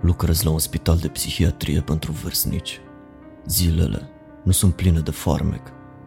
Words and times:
Lucrez 0.00 0.42
la 0.42 0.50
un 0.50 0.58
spital 0.58 0.96
de 0.96 1.08
psihiatrie 1.08 1.80
pentru 1.80 2.12
vârstnici. 2.12 2.80
Zilele 3.46 4.08
nu 4.44 4.52
sunt 4.52 4.74
pline 4.74 5.00
de 5.00 5.10
farmec 5.10 5.62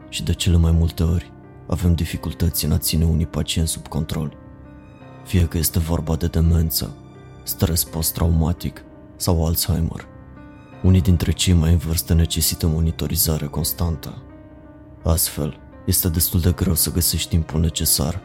și 0.09 0.23
de 0.23 0.33
cele 0.33 0.57
mai 0.57 0.71
multe 0.71 1.03
ori 1.03 1.31
avem 1.67 1.93
dificultăți 1.93 2.65
în 2.65 2.71
a 2.71 2.77
ține 2.77 3.05
unii 3.05 3.25
pacienți 3.25 3.71
sub 3.71 3.87
control. 3.87 4.37
Fie 5.25 5.47
că 5.47 5.57
este 5.57 5.79
vorba 5.79 6.15
de 6.15 6.27
demență, 6.27 6.95
stres 7.43 7.83
post-traumatic 7.83 8.83
sau 9.15 9.45
Alzheimer. 9.45 10.07
Unii 10.83 11.01
dintre 11.01 11.31
cei 11.31 11.53
mai 11.53 11.71
în 11.71 11.77
vârstă 11.77 12.13
necesită 12.13 12.67
monitorizare 12.67 13.45
constantă. 13.45 14.21
Astfel, 15.03 15.59
este 15.85 16.09
destul 16.09 16.39
de 16.39 16.51
greu 16.51 16.73
să 16.73 16.91
găsești 16.91 17.29
timpul 17.29 17.59
necesar 17.59 18.21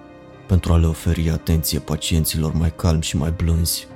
pentru 0.46 0.72
a 0.72 0.76
le 0.76 0.86
oferi 0.86 1.30
atenție 1.30 1.78
pacienților 1.78 2.52
mai 2.52 2.74
calmi 2.74 3.02
și 3.02 3.16
mai 3.16 3.30
blânzi. 3.30 3.86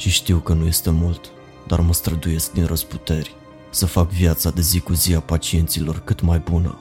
Și 0.00 0.10
știu 0.10 0.38
că 0.38 0.52
nu 0.52 0.66
este 0.66 0.90
mult, 0.90 1.30
dar 1.66 1.80
mă 1.80 1.92
străduiesc 1.92 2.52
din 2.52 2.66
răsputeri 2.66 3.34
să 3.70 3.86
fac 3.86 4.08
viața 4.08 4.50
de 4.50 4.60
zi 4.60 4.80
cu 4.80 4.92
zi 4.92 5.14
a 5.14 5.20
pacienților 5.20 6.00
cât 6.04 6.20
mai 6.20 6.38
bună. 6.38 6.78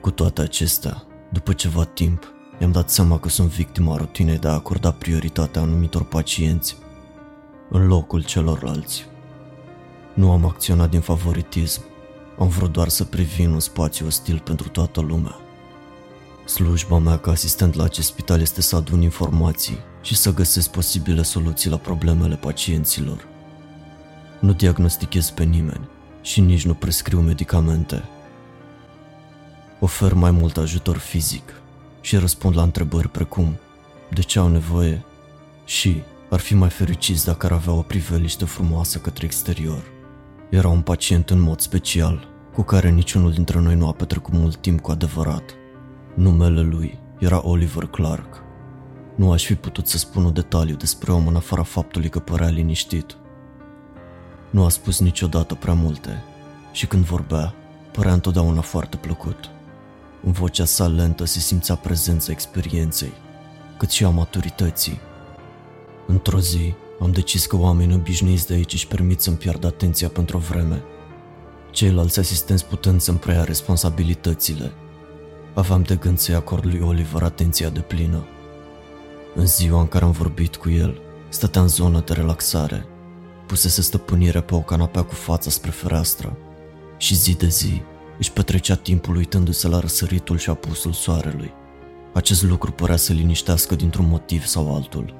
Cu 0.00 0.10
toate 0.10 0.40
acestea, 0.40 1.02
după 1.32 1.52
ceva 1.52 1.84
timp, 1.84 2.32
mi-am 2.58 2.72
dat 2.72 2.90
seama 2.90 3.18
că 3.18 3.28
sunt 3.28 3.48
victima 3.48 3.96
rutinei 3.96 4.38
de 4.38 4.48
a 4.48 4.52
acorda 4.52 4.92
prioritatea 4.92 5.62
anumitor 5.62 6.04
pacienți 6.04 6.76
în 7.70 7.86
locul 7.86 8.24
celorlalți. 8.24 9.06
Nu 10.14 10.30
am 10.30 10.44
acționat 10.44 10.90
din 10.90 11.00
favoritism, 11.00 11.82
am 12.38 12.48
vrut 12.48 12.72
doar 12.72 12.88
să 12.88 13.04
previn 13.04 13.50
un 13.50 13.60
spațiu 13.60 14.06
ostil 14.06 14.40
pentru 14.44 14.68
toată 14.68 15.00
lumea. 15.00 15.36
Slujba 16.44 16.98
mea 16.98 17.18
ca 17.18 17.30
asistent 17.30 17.74
la 17.74 17.84
acest 17.84 18.08
spital 18.08 18.40
este 18.40 18.60
să 18.60 18.76
adun 18.76 19.02
informații 19.02 19.78
și 20.08 20.16
să 20.16 20.34
găsesc 20.34 20.70
posibile 20.70 21.22
soluții 21.22 21.70
la 21.70 21.76
problemele 21.76 22.34
pacienților. 22.34 23.26
Nu 24.40 24.52
diagnostichez 24.52 25.30
pe 25.30 25.44
nimeni 25.44 25.88
și 26.22 26.40
nici 26.40 26.64
nu 26.64 26.74
prescriu 26.74 27.20
medicamente. 27.20 28.02
Ofer 29.80 30.12
mai 30.12 30.30
mult 30.30 30.56
ajutor 30.56 30.96
fizic 30.96 31.52
și 32.00 32.16
răspund 32.16 32.56
la 32.56 32.62
întrebări 32.62 33.08
precum 33.08 33.56
de 34.10 34.20
ce 34.20 34.38
au 34.38 34.48
nevoie 34.48 35.04
și 35.64 36.02
ar 36.30 36.40
fi 36.40 36.54
mai 36.54 36.70
fericiți 36.70 37.24
dacă 37.24 37.46
ar 37.46 37.52
avea 37.52 37.72
o 37.72 37.82
priveliște 37.82 38.44
frumoasă 38.44 38.98
către 38.98 39.24
exterior. 39.24 39.82
Era 40.50 40.68
un 40.68 40.80
pacient 40.80 41.30
în 41.30 41.40
mod 41.40 41.60
special, 41.60 42.28
cu 42.54 42.62
care 42.62 42.90
niciunul 42.90 43.32
dintre 43.32 43.60
noi 43.60 43.74
nu 43.74 43.86
a 43.86 43.92
petrecut 43.92 44.32
mult 44.32 44.56
timp 44.56 44.80
cu 44.80 44.90
adevărat. 44.90 45.54
Numele 46.14 46.60
lui 46.60 46.98
era 47.18 47.46
Oliver 47.46 47.84
Clark. 47.84 48.46
Nu 49.18 49.32
aș 49.32 49.44
fi 49.44 49.54
putut 49.54 49.86
să 49.86 49.98
spun 49.98 50.24
un 50.24 50.32
detaliu 50.32 50.76
despre 50.76 51.12
om 51.12 51.26
în 51.26 51.36
afara 51.36 51.62
faptului 51.62 52.08
că 52.08 52.18
părea 52.18 52.48
liniștit. 52.48 53.16
Nu 54.50 54.64
a 54.64 54.68
spus 54.68 55.00
niciodată 55.00 55.54
prea 55.54 55.74
multe 55.74 56.24
și 56.72 56.86
când 56.86 57.04
vorbea, 57.04 57.54
părea 57.92 58.12
întotdeauna 58.12 58.60
foarte 58.60 58.96
plăcut. 58.96 59.50
În 60.24 60.32
vocea 60.32 60.64
sa 60.64 60.86
lentă 60.86 61.24
se 61.24 61.38
simțea 61.38 61.74
prezența 61.74 62.32
experienței, 62.32 63.12
cât 63.76 63.90
și 63.90 64.04
a 64.04 64.08
maturității. 64.08 65.00
Într-o 66.06 66.40
zi, 66.40 66.74
am 67.00 67.12
decis 67.12 67.46
că 67.46 67.56
oamenii 67.56 67.96
obișnuiți 67.96 68.46
de 68.46 68.54
aici 68.54 68.72
își 68.72 68.86
permit 68.88 69.20
să-mi 69.20 69.36
piardă 69.36 69.66
atenția 69.66 70.08
pentru 70.08 70.36
o 70.36 70.40
vreme. 70.40 70.82
Ceilalți 71.70 72.18
asistenți 72.18 72.66
putând 72.66 73.00
să-mi 73.00 73.18
preia 73.18 73.44
responsabilitățile. 73.44 74.72
Aveam 75.54 75.82
de 75.82 75.96
gând 75.96 76.18
să-i 76.18 76.34
acord 76.34 76.64
lui 76.64 76.80
Oliver 76.80 77.22
atenția 77.22 77.68
de 77.68 77.80
plină. 77.80 78.24
În 79.38 79.46
ziua 79.46 79.80
în 79.80 79.86
care 79.86 80.04
am 80.04 80.10
vorbit 80.10 80.56
cu 80.56 80.70
el, 80.70 81.00
stătea 81.28 81.60
în 81.60 81.68
zonă 81.68 82.02
de 82.06 82.12
relaxare. 82.12 82.84
Pusese 83.46 83.82
stăpânire 83.82 84.40
pe 84.40 84.54
o 84.54 84.60
canapea 84.60 85.02
cu 85.02 85.14
fața 85.14 85.50
spre 85.50 85.70
fereastră 85.70 86.36
și 86.96 87.14
zi 87.14 87.36
de 87.36 87.46
zi 87.46 87.82
își 88.18 88.32
petrecea 88.32 88.74
timpul 88.74 89.16
uitându-se 89.16 89.68
la 89.68 89.78
răsăritul 89.78 90.38
și 90.38 90.50
apusul 90.50 90.92
soarelui. 90.92 91.52
Acest 92.14 92.42
lucru 92.42 92.72
părea 92.72 92.96
să 92.96 93.12
liniștească 93.12 93.74
dintr-un 93.74 94.08
motiv 94.08 94.44
sau 94.44 94.74
altul. 94.74 95.14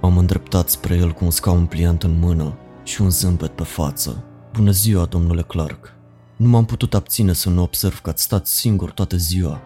M-am 0.00 0.18
îndreptat 0.18 0.68
spre 0.68 0.96
el 0.96 1.12
cu 1.12 1.24
un 1.24 1.30
scaun 1.30 1.66
pliant 1.66 2.02
în 2.02 2.18
mână 2.18 2.56
și 2.82 3.02
un 3.02 3.10
zâmbet 3.10 3.50
pe 3.50 3.64
față. 3.64 4.24
Bună 4.52 4.70
ziua, 4.70 5.04
domnule 5.04 5.42
Clark. 5.42 5.92
Nu 6.36 6.48
m-am 6.48 6.64
putut 6.64 6.94
abține 6.94 7.32
să 7.32 7.50
nu 7.50 7.62
observ 7.62 8.00
că 8.00 8.10
ați 8.10 8.22
stat 8.22 8.46
singur 8.46 8.90
toată 8.90 9.16
ziua. 9.16 9.60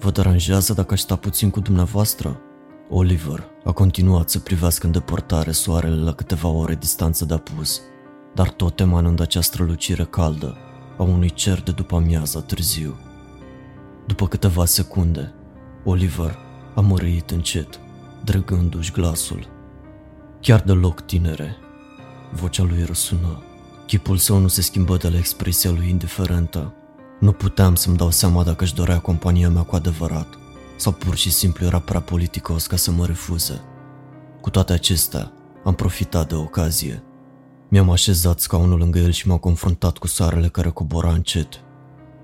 Vă 0.00 0.10
deranjează 0.10 0.72
dacă 0.72 0.92
aș 0.94 1.00
sta 1.00 1.16
puțin 1.16 1.50
cu 1.50 1.60
dumneavoastră? 1.60 2.40
Oliver 2.88 3.50
a 3.64 3.72
continuat 3.72 4.30
să 4.30 4.38
privească 4.38 4.86
în 4.86 4.92
depărtare 4.92 5.52
soarele 5.52 6.02
la 6.02 6.12
câteva 6.12 6.48
ore 6.48 6.74
distanță 6.74 7.24
de 7.24 7.34
apus, 7.34 7.80
dar 8.34 8.50
tot 8.50 8.80
emanând 8.80 9.20
acea 9.20 9.40
strălucire 9.40 10.04
caldă 10.04 10.56
a 10.98 11.02
unui 11.02 11.30
cer 11.30 11.62
de 11.62 11.70
după 11.70 11.96
amiază 11.96 12.40
târziu. 12.40 12.98
După 14.06 14.28
câteva 14.28 14.64
secunde, 14.64 15.34
Oliver 15.84 16.38
a 16.74 16.80
mărâit 16.80 17.30
încet, 17.30 17.80
drăgându-și 18.24 18.92
glasul. 18.92 19.46
Chiar 20.40 20.60
deloc 20.60 21.00
tinere. 21.00 21.56
Vocea 22.32 22.62
lui 22.62 22.84
răsună. 22.84 23.42
Chipul 23.86 24.16
său 24.16 24.38
nu 24.38 24.48
se 24.48 24.62
schimbă 24.62 24.96
de 24.96 25.08
la 25.08 25.16
expresia 25.16 25.70
lui 25.70 25.88
indiferentă. 25.88 26.74
Nu 27.20 27.32
puteam 27.32 27.74
să-mi 27.74 27.96
dau 27.96 28.10
seama 28.10 28.42
dacă 28.44 28.64
își 28.64 28.74
dorea 28.74 28.98
compania 28.98 29.50
mea 29.50 29.62
cu 29.62 29.74
adevărat 29.74 30.38
sau 30.82 30.92
pur 30.92 31.14
și 31.14 31.30
simplu 31.30 31.66
era 31.66 31.78
prea 31.78 32.00
politicos 32.00 32.66
ca 32.66 32.76
să 32.76 32.90
mă 32.90 33.06
refuze. 33.06 33.60
Cu 34.40 34.50
toate 34.50 34.72
acestea, 34.72 35.32
am 35.64 35.74
profitat 35.74 36.28
de 36.28 36.34
ocazie. 36.34 37.02
Mi-am 37.68 37.90
așezat 37.90 38.40
scaunul 38.40 38.78
lângă 38.78 38.98
el 38.98 39.10
și 39.10 39.28
m-am 39.28 39.38
confruntat 39.38 39.98
cu 39.98 40.06
soarele 40.06 40.48
care 40.48 40.68
cobora 40.68 41.12
încet. 41.12 41.60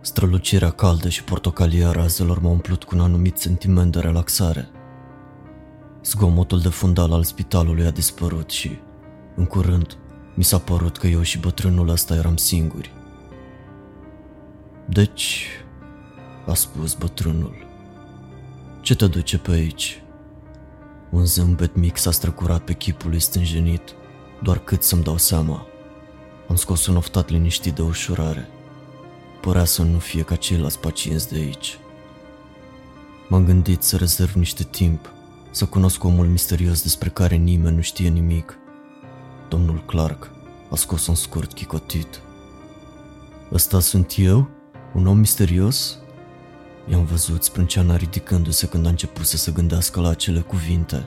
Strălucirea 0.00 0.70
caldă 0.70 1.08
și 1.08 1.24
portocalie 1.24 1.84
a 1.84 1.90
razelor 1.90 2.40
m-a 2.40 2.48
umplut 2.50 2.84
cu 2.84 2.94
un 2.94 3.00
anumit 3.00 3.36
sentiment 3.36 3.92
de 3.92 3.98
relaxare. 3.98 4.68
Zgomotul 6.04 6.60
de 6.60 6.68
fundal 6.68 7.12
al 7.12 7.24
spitalului 7.24 7.86
a 7.86 7.90
dispărut 7.90 8.50
și, 8.50 8.78
în 9.36 9.44
curând, 9.44 9.98
mi 10.34 10.44
s-a 10.44 10.58
părut 10.58 10.96
că 10.96 11.06
eu 11.06 11.22
și 11.22 11.38
bătrânul 11.38 11.88
ăsta 11.88 12.14
eram 12.14 12.36
singuri. 12.36 12.92
Deci, 14.88 15.46
a 16.46 16.54
spus 16.54 16.94
bătrânul, 16.94 17.66
ce 18.88 18.94
te 18.94 19.06
duce 19.06 19.38
pe 19.38 19.50
aici? 19.50 20.02
Un 21.10 21.24
zâmbet 21.24 21.76
mic 21.76 21.96
s-a 21.96 22.10
străcurat 22.10 22.60
pe 22.60 22.72
chipul 22.72 23.10
lui 23.10 23.20
stânjenit, 23.20 23.94
doar 24.42 24.58
cât 24.58 24.82
să-mi 24.82 25.02
dau 25.02 25.16
seama. 25.16 25.66
Am 26.48 26.56
scos 26.56 26.86
un 26.86 26.96
oftat 26.96 27.28
liniștit 27.28 27.74
de 27.74 27.82
ușurare. 27.82 28.48
Părea 29.40 29.64
să 29.64 29.82
nu 29.82 29.98
fie 29.98 30.22
ca 30.22 30.36
ceilalți 30.36 30.78
pacienți 30.78 31.28
de 31.28 31.34
aici. 31.34 31.78
M-am 33.28 33.44
gândit 33.44 33.82
să 33.82 33.96
rezerv 33.96 34.32
niște 34.32 34.62
timp 34.62 35.12
să 35.50 35.64
cunosc 35.64 36.04
omul 36.04 36.26
misterios 36.26 36.82
despre 36.82 37.08
care 37.08 37.34
nimeni 37.34 37.76
nu 37.76 37.82
știe 37.82 38.08
nimic. 38.08 38.58
Domnul 39.48 39.82
Clark 39.86 40.30
a 40.70 40.76
scos 40.76 41.06
un 41.06 41.14
scurt 41.14 41.52
chicotit. 41.52 42.20
Ăsta 43.52 43.80
sunt 43.80 44.14
eu? 44.16 44.48
Un 44.94 45.06
om 45.06 45.18
misterios? 45.18 45.98
I-am 46.90 47.04
văzut 47.04 47.42
sprânceana 47.42 47.96
ridicându-se 47.96 48.68
când 48.68 48.86
a 48.86 48.88
început 48.88 49.26
să 49.26 49.36
se 49.36 49.52
gândească 49.52 50.00
la 50.00 50.08
acele 50.08 50.40
cuvinte. 50.40 51.06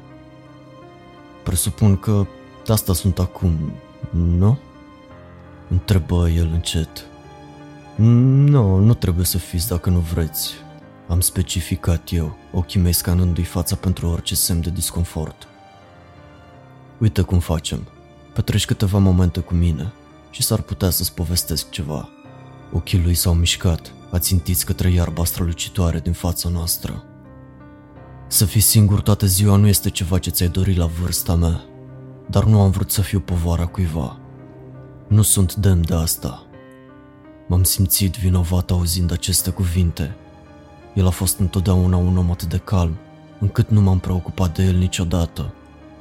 Presupun 1.44 1.98
că 1.98 2.26
asta 2.68 2.94
sunt 2.94 3.20
acum, 3.20 3.74
nu? 4.10 4.58
Întrebă 5.70 6.30
el 6.30 6.50
încet. 6.54 7.06
Nu, 7.96 8.78
nu 8.78 8.94
trebuie 8.94 9.26
să 9.26 9.38
fiți 9.38 9.68
dacă 9.68 9.90
nu 9.90 10.00
vreți. 10.00 10.54
Am 11.08 11.20
specificat 11.20 12.12
eu, 12.12 12.38
ochii 12.52 12.80
mei 12.80 12.94
scanându-i 12.94 13.44
fața 13.44 13.76
pentru 13.76 14.08
orice 14.08 14.36
semn 14.36 14.62
de 14.62 14.70
disconfort. 14.70 15.48
Uite 16.98 17.22
cum 17.22 17.40
facem. 17.40 17.88
Petreci 18.34 18.66
câteva 18.66 18.98
momente 18.98 19.40
cu 19.40 19.54
mine 19.54 19.94
și 20.30 20.44
s-ar 20.44 20.62
putea 20.62 20.90
să-ți 20.90 21.14
povestesc 21.14 21.70
ceva. 21.70 22.10
Ochii 22.72 23.02
lui 23.04 23.14
s-au 23.14 23.34
mișcat, 23.34 23.94
ațintiți 24.12 24.66
către 24.66 24.92
iarba 24.92 25.26
strălucitoare 25.26 26.00
din 26.00 26.14
fața 26.14 26.50
noastră. 26.50 27.04
Să 28.28 28.46
fii 28.46 28.62
singur 28.62 29.02
toată 29.02 29.26
ziua 29.26 29.56
nu 29.56 29.68
este 29.68 29.90
ceva 29.90 30.18
ce 30.18 30.30
ți-ai 30.30 30.50
dorit 30.50 30.78
la 30.78 30.86
vârsta 30.86 31.36
mea, 31.36 31.64
dar 32.30 32.44
nu 32.44 32.62
am 32.62 32.72
vrut 32.72 32.92
să 32.92 33.02
fiu 33.02 33.20
povara 33.20 33.66
cuiva. 33.66 34.20
Nu 35.08 35.22
sunt 35.22 35.56
demn 35.56 35.86
de 35.86 35.94
asta. 35.94 36.46
M-am 37.48 37.64
simțit 37.64 38.16
vinovat 38.16 38.72
auzind 38.72 39.12
aceste 39.12 39.50
cuvinte 39.50 40.16
el 40.94 41.08
a 41.08 41.10
fost 41.10 41.40
întotdeauna 41.40 41.98
un 41.98 42.18
om 42.18 42.32
atât 42.32 42.50
de 42.50 42.58
calm, 42.58 42.98
încât 43.40 43.70
nu 43.70 43.82
m-am 43.82 44.00
preocupat 44.00 44.56
de 44.56 44.64
el 44.64 44.76
niciodată. 44.76 45.54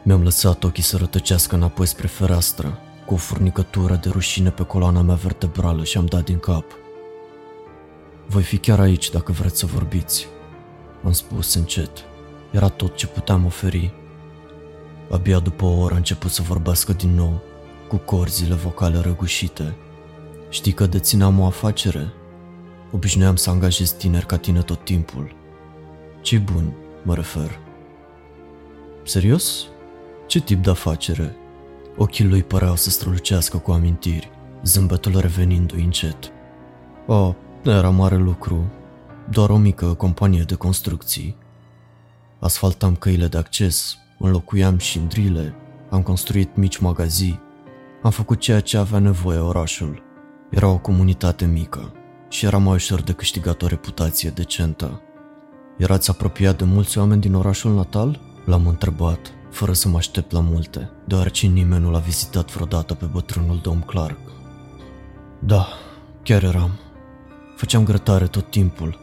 Mi-am 0.02 0.22
lăsat 0.22 0.64
ochii 0.64 0.82
să 0.82 0.96
rătăcească 0.96 1.54
înapoi 1.54 1.86
spre 1.86 2.06
fereastră, 2.06 2.78
cu 3.06 3.14
o 3.14 3.16
furnicătură 3.16 3.94
de 4.02 4.08
rușine 4.08 4.50
pe 4.50 4.62
coloana 4.62 5.02
mea 5.02 5.14
vertebrală 5.14 5.84
și 5.84 5.98
am 5.98 6.06
dat 6.06 6.24
din 6.24 6.38
cap. 6.38 6.64
Voi 8.30 8.42
fi 8.42 8.58
chiar 8.58 8.80
aici 8.80 9.10
dacă 9.10 9.32
vreți 9.32 9.58
să 9.58 9.66
vorbiți, 9.66 10.26
am 11.04 11.12
spus 11.12 11.54
încet. 11.54 11.90
Era 12.50 12.68
tot 12.68 12.96
ce 12.96 13.06
puteam 13.06 13.44
oferi. 13.44 13.92
Abia 15.10 15.38
după 15.38 15.64
o 15.64 15.78
oră 15.78 15.94
a 15.94 15.96
început 15.96 16.30
să 16.30 16.42
vorbească 16.42 16.92
din 16.92 17.14
nou, 17.14 17.42
cu 17.88 17.96
corzile 17.96 18.54
vocale 18.54 18.98
răgușite. 18.98 19.76
Știi 20.48 20.72
că 20.72 20.86
dețineam 20.86 21.40
o 21.40 21.44
afacere? 21.44 22.12
Obișnuiam 22.92 23.36
să 23.36 23.50
angajez 23.50 23.90
tineri 23.90 24.26
ca 24.26 24.36
tine 24.36 24.62
tot 24.62 24.84
timpul. 24.84 25.34
ce 26.20 26.38
bun, 26.38 26.72
mă 27.02 27.14
refer. 27.14 27.58
Serios? 29.02 29.66
Ce 30.26 30.40
tip 30.40 30.62
de 30.62 30.70
afacere? 30.70 31.36
Ochii 31.96 32.28
lui 32.28 32.42
păreau 32.42 32.76
să 32.76 32.90
strălucească 32.90 33.56
cu 33.56 33.70
amintiri, 33.70 34.30
zâmbetul 34.64 35.20
revenindu-i 35.20 35.82
încet. 35.84 36.32
Oh, 37.64 37.72
era 37.72 37.90
mare 37.90 38.16
lucru, 38.16 38.70
doar 39.30 39.50
o 39.50 39.56
mică 39.56 39.86
companie 39.94 40.42
de 40.42 40.54
construcții. 40.54 41.36
Asfaltam 42.38 42.96
căile 42.96 43.26
de 43.26 43.38
acces, 43.38 43.96
înlocuiam 44.18 44.78
șindrile, 44.78 45.54
am 45.90 46.02
construit 46.02 46.56
mici 46.56 46.78
magazii, 46.78 47.40
am 48.02 48.10
făcut 48.10 48.38
ceea 48.38 48.60
ce 48.60 48.76
avea 48.76 48.98
nevoie 48.98 49.38
orașul. 49.38 50.02
Era 50.50 50.68
o 50.68 50.78
comunitate 50.78 51.46
mică 51.46 51.92
și 52.28 52.44
era 52.44 52.58
mai 52.58 52.74
ușor 52.74 53.00
de 53.00 53.12
câștigat 53.12 53.62
o 53.62 53.66
reputație 53.66 54.30
decentă. 54.30 55.00
Erați 55.78 56.10
apropiat 56.10 56.58
de 56.58 56.64
mulți 56.64 56.98
oameni 56.98 57.20
din 57.20 57.34
orașul 57.34 57.74
natal? 57.74 58.20
L-am 58.44 58.66
întrebat, 58.66 59.32
fără 59.50 59.72
să 59.72 59.88
mă 59.88 59.96
aștept 59.96 60.32
la 60.32 60.40
multe, 60.40 60.90
deoarece 61.04 61.46
nimeni 61.46 61.82
nu 61.82 61.90
l-a 61.90 61.98
vizitat 61.98 62.52
vreodată 62.52 62.94
pe 62.94 63.04
bătrânul 63.04 63.58
domn 63.62 63.80
Clark. 63.80 64.18
Da, 65.38 65.66
chiar 66.22 66.42
eram. 66.42 66.70
Făceam 67.60 67.84
grătare 67.84 68.26
tot 68.26 68.50
timpul. 68.50 68.98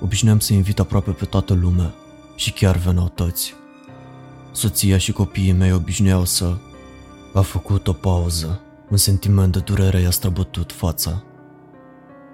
Obișnuiam 0.00 0.38
să 0.38 0.52
invit 0.52 0.78
aproape 0.78 1.10
pe 1.10 1.24
toată 1.24 1.54
lumea 1.54 1.94
și 2.34 2.52
chiar 2.52 2.76
veneau 2.76 3.08
toți. 3.08 3.54
Soția 4.52 4.98
și 4.98 5.12
copiii 5.12 5.52
mei 5.52 5.72
obișnuiau 5.72 6.24
să... 6.24 6.56
A 7.34 7.40
făcut 7.40 7.88
o 7.88 7.92
pauză. 7.92 8.60
Un 8.88 8.96
sentiment 8.96 9.52
de 9.52 9.58
durere 9.58 10.00
i-a 10.00 10.10
străbătut 10.10 10.72
fața. 10.72 11.22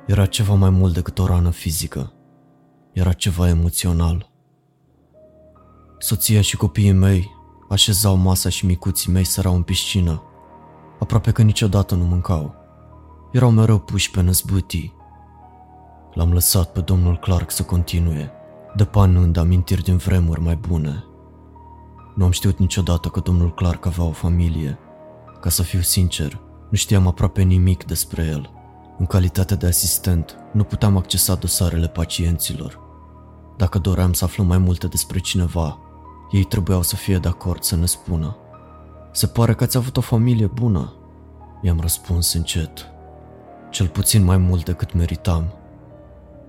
Era 0.06 0.26
ceva 0.26 0.54
mai 0.54 0.70
mult 0.70 0.94
decât 0.94 1.18
o 1.18 1.26
rană 1.26 1.50
fizică. 1.50 2.12
Era 2.92 3.12
ceva 3.12 3.48
emoțional. 3.48 4.30
Soția 5.98 6.40
și 6.40 6.56
copiii 6.56 6.92
mei 6.92 7.30
așezau 7.68 8.16
masa 8.16 8.48
și 8.48 8.66
micuții 8.66 9.12
mei 9.12 9.24
sărau 9.24 9.54
în 9.54 9.62
piscină. 9.62 10.22
Aproape 11.00 11.30
că 11.30 11.42
niciodată 11.42 11.94
nu 11.94 12.04
mâncau. 12.04 12.54
Erau 13.32 13.50
mereu 13.50 13.78
puși 13.78 14.10
pe 14.10 14.20
năzbâtii. 14.20 14.94
L-am 16.16 16.32
lăsat 16.32 16.72
pe 16.72 16.80
domnul 16.80 17.18
Clark 17.18 17.50
să 17.50 17.62
continue, 17.62 18.30
depanând 18.74 19.36
amintiri 19.36 19.82
din 19.82 19.96
vremuri 19.96 20.40
mai 20.40 20.56
bune. 20.56 21.04
Nu 22.14 22.24
am 22.24 22.30
știut 22.30 22.58
niciodată 22.58 23.08
că 23.08 23.20
domnul 23.20 23.54
Clark 23.54 23.86
avea 23.86 24.04
o 24.04 24.10
familie. 24.10 24.78
Ca 25.40 25.48
să 25.48 25.62
fiu 25.62 25.80
sincer, 25.80 26.40
nu 26.70 26.76
știam 26.76 27.06
aproape 27.06 27.42
nimic 27.42 27.84
despre 27.84 28.22
el. 28.22 28.50
În 28.98 29.06
calitate 29.06 29.54
de 29.54 29.66
asistent, 29.66 30.36
nu 30.52 30.64
puteam 30.64 30.96
accesa 30.96 31.34
dosarele 31.34 31.88
pacienților. 31.88 32.80
Dacă 33.56 33.78
doream 33.78 34.12
să 34.12 34.24
aflăm 34.24 34.46
mai 34.46 34.58
multe 34.58 34.86
despre 34.86 35.18
cineva, 35.18 35.78
ei 36.30 36.44
trebuiau 36.44 36.82
să 36.82 36.96
fie 36.96 37.18
de 37.18 37.28
acord 37.28 37.62
să 37.62 37.76
ne 37.76 37.86
spună. 37.86 38.36
Se 39.12 39.26
pare 39.26 39.54
că 39.54 39.64
ați 39.64 39.76
avut 39.76 39.96
o 39.96 40.00
familie 40.00 40.46
bună, 40.46 40.92
i-am 41.62 41.80
răspuns 41.80 42.32
încet. 42.32 42.86
Cel 43.70 43.88
puțin 43.88 44.24
mai 44.24 44.36
mult 44.36 44.64
decât 44.64 44.92
meritam. 44.92 45.52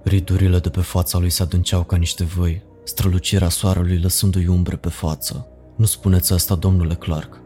Ridurile 0.08 0.60
de 0.60 0.70
pe 0.70 0.82
fața 0.82 1.18
lui 1.18 1.30
se 1.30 1.44
adânceau 1.44 1.84
ca 1.84 1.96
niște 1.96 2.24
văi, 2.24 2.64
strălucirea 2.84 3.50
soarelui 3.50 4.00
lăsându-i 4.00 4.48
umbre 4.48 4.76
pe 4.76 4.90
față. 4.90 5.48
Nu 5.76 5.86
spuneți 5.86 6.34
asta, 6.34 6.56
domnule 6.56 6.96
Clark. 6.96 7.42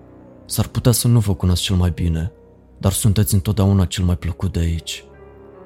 S-ar 0.46 0.68
putea 0.68 0.92
să 0.92 1.08
nu 1.08 1.20
vă 1.20 1.36
cunosc 1.36 1.62
cel 1.62 1.76
mai 1.76 1.92
bine, 1.92 2.32
dar 2.78 2.92
sunteți 2.92 3.34
întotdeauna 3.34 3.86
cel 3.86 4.04
mai 4.04 4.18
plăcut 4.18 4.54
de 4.54 4.60
aici. 4.60 5.04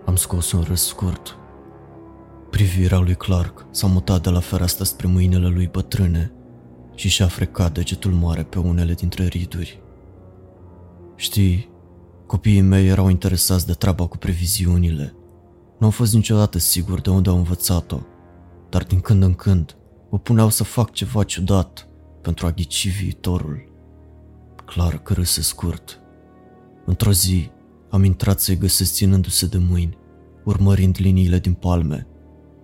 Am 0.05 0.15
scos 0.15 0.51
un 0.51 0.61
râs 0.61 0.85
scurt. 0.85 1.37
Privirea 2.49 2.99
lui 2.99 3.15
Clark 3.15 3.65
s-a 3.71 3.87
mutat 3.87 4.23
de 4.23 4.29
la 4.29 4.39
fereastră 4.39 4.83
spre 4.83 5.07
mâinile 5.07 5.47
lui 5.47 5.67
bătrâne 5.67 6.31
și 6.93 7.09
și-a 7.09 7.27
frecat 7.27 7.73
degetul 7.73 8.11
mare 8.11 8.43
pe 8.43 8.59
unele 8.59 8.93
dintre 8.93 9.25
riduri. 9.25 9.81
Știi, 11.15 11.69
copiii 12.25 12.61
mei 12.61 12.87
erau 12.87 13.09
interesați 13.09 13.65
de 13.65 13.73
treaba 13.73 14.07
cu 14.07 14.17
previziunile. 14.17 15.15
Nu 15.79 15.85
am 15.85 15.91
fost 15.91 16.13
niciodată 16.13 16.57
sigur 16.57 17.01
de 17.01 17.09
unde 17.09 17.29
au 17.29 17.37
învățat-o, 17.37 17.99
dar 18.69 18.83
din 18.83 18.99
când 18.99 19.23
în 19.23 19.33
când 19.33 19.75
mă 20.09 20.19
puneau 20.19 20.49
să 20.49 20.63
fac 20.63 20.91
ceva 20.91 21.23
ciudat 21.23 21.87
pentru 22.21 22.45
a 22.45 22.51
ghici 22.51 22.97
viitorul. 23.01 23.73
Clar 24.65 24.97
că 24.97 25.13
râse 25.13 25.41
scurt. 25.41 25.99
Într-o 26.85 27.11
zi, 27.11 27.49
am 27.89 28.03
intrat 28.03 28.39
să-i 28.39 28.57
găsesc 28.57 28.93
ținându-se 28.93 29.45
de 29.45 29.57
mâini, 29.57 29.97
urmărind 30.43 30.97
liniile 30.99 31.39
din 31.39 31.53
palme. 31.53 32.07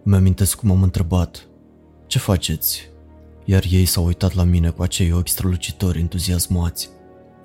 Îmi 0.04 0.16
amintesc 0.16 0.56
cum 0.56 0.72
am 0.72 0.84
întrebat, 0.84 1.48
ce 2.08 2.20
faceți? 2.20 2.90
Iar 3.46 3.64
ei 3.70 3.86
s-au 3.86 4.06
uitat 4.06 4.34
la 4.34 4.44
mine 4.44 4.70
cu 4.70 4.82
acei 4.82 5.12
ochi 5.12 5.28
strălucitori 5.28 6.00
entuziasmați. 6.00 6.90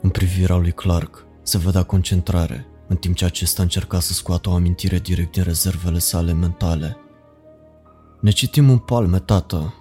În 0.02 0.10
privirea 0.10 0.56
lui 0.56 0.72
Clark 0.72 1.26
se 1.42 1.58
vedea 1.58 1.82
concentrare, 1.82 2.66
în 2.88 2.96
timp 2.96 3.14
ce 3.14 3.24
acesta 3.24 3.62
încerca 3.62 4.00
să 4.00 4.12
scoată 4.12 4.48
o 4.48 4.54
amintire 4.54 4.98
direct 4.98 5.32
din 5.32 5.42
rezervele 5.42 5.98
sale 5.98 6.32
mentale. 6.32 6.96
Ne 8.20 8.30
citim 8.30 8.70
în 8.70 8.78
palme, 8.78 9.18
tată, 9.18 9.74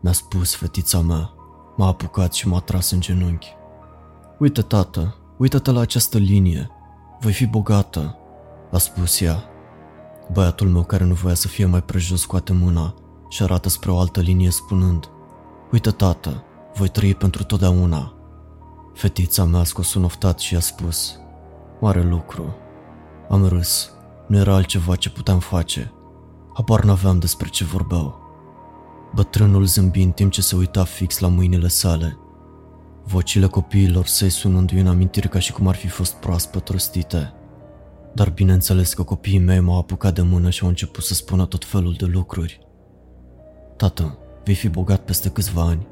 mi-a 0.00 0.12
spus 0.12 0.54
fetița 0.54 1.00
mea. 1.00 1.30
M-a 1.76 1.86
apucat 1.86 2.32
și 2.32 2.48
m-a 2.48 2.60
tras 2.60 2.90
în 2.90 3.00
genunchi. 3.00 3.54
Uite, 4.38 4.62
tată, 4.62 5.16
uită-te 5.36 5.70
la 5.70 5.80
această 5.80 6.18
linie. 6.18 6.70
Voi 7.20 7.32
fi 7.32 7.46
bogată, 7.46 8.16
a 8.72 8.78
spus 8.78 9.20
ea. 9.20 9.44
Băiatul 10.32 10.68
meu 10.68 10.84
care 10.84 11.04
nu 11.04 11.14
voia 11.14 11.34
să 11.34 11.48
fie 11.48 11.64
mai 11.64 11.82
prejos 11.82 12.20
scoate 12.20 12.52
mâna 12.52 12.94
și 13.28 13.42
arată 13.42 13.68
spre 13.68 13.90
o 13.90 13.98
altă 13.98 14.20
linie 14.20 14.50
spunând 14.50 15.10
Uite, 15.72 15.90
tată, 15.90 16.44
voi 16.74 16.88
trăi 16.88 17.14
pentru 17.14 17.44
totdeauna. 17.44 18.14
Fetița 18.94 19.44
mea 19.44 19.60
a 19.60 19.64
scos 19.64 19.94
un 19.94 20.04
oftat 20.04 20.38
și 20.38 20.56
a 20.56 20.60
spus 20.60 21.18
Mare 21.80 22.02
lucru. 22.02 22.54
Am 23.28 23.46
râs. 23.46 23.90
Nu 24.26 24.36
era 24.36 24.54
altceva 24.54 24.96
ce 24.96 25.10
puteam 25.10 25.38
face. 25.38 25.92
Habar 26.54 26.84
n-aveam 26.84 27.18
despre 27.18 27.48
ce 27.48 27.64
vorbeau. 27.64 28.20
Bătrânul 29.14 29.64
zâmbi 29.64 30.02
în 30.02 30.10
timp 30.10 30.32
ce 30.32 30.42
se 30.42 30.56
uita 30.56 30.84
fix 30.84 31.18
la 31.18 31.28
mâinile 31.28 31.68
sale. 31.68 32.18
Vocile 33.04 33.46
copiilor 33.46 34.06
săi 34.06 34.28
sunându-i 34.28 34.80
în 34.80 34.86
amintiri 34.86 35.28
ca 35.28 35.38
și 35.38 35.52
cum 35.52 35.68
ar 35.68 35.74
fi 35.74 35.88
fost 35.88 36.14
proaspăt 36.14 36.68
rostite. 36.68 37.32
Dar 38.14 38.30
bineînțeles 38.30 38.94
că 38.94 39.02
copiii 39.02 39.38
mei 39.38 39.60
m-au 39.60 39.78
apucat 39.78 40.14
de 40.14 40.22
mână 40.22 40.50
și 40.50 40.62
au 40.62 40.68
început 40.68 41.04
să 41.04 41.14
spună 41.14 41.46
tot 41.46 41.64
felul 41.64 41.94
de 41.98 42.04
lucruri. 42.04 42.60
Tată, 43.76 44.18
vei 44.44 44.54
fi 44.54 44.68
bogat 44.68 45.00
peste 45.00 45.28
câțiva 45.28 45.62
ani. 45.62 45.86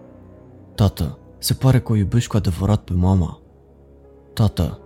Tată, 0.74 1.18
se 1.38 1.54
pare 1.54 1.80
că 1.80 1.92
o 1.92 1.96
iubești 1.96 2.28
cu 2.28 2.36
adevărat 2.36 2.80
pe 2.80 2.92
mama. 2.92 3.40
Tată, 4.32 4.78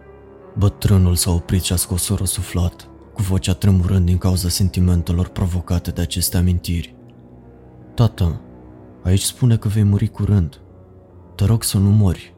bătrânul 0.57 1.14
s-a 1.14 1.31
oprit 1.31 1.62
și 1.62 1.73
a 1.73 1.76
scos 1.76 2.09
o 2.09 2.14
răsuflat, 2.14 2.88
cu 3.14 3.23
vocea 3.23 3.55
tremurând 3.55 4.07
din 4.07 4.19
cauza 4.19 4.49
sentimentelor 4.49 5.28
provocate 5.28 5.90
de 5.90 6.00
aceste 6.00 6.37
amintiri. 6.37 6.97
Tată, 7.95 8.40
aici 9.02 9.23
spune 9.23 9.57
că 9.57 9.69
vei 9.69 9.83
muri 9.83 10.09
curând. 10.09 10.61
Te 11.35 11.45
rog 11.45 11.62
să 11.62 11.78
nu 11.78 11.90
mori. 11.90 12.35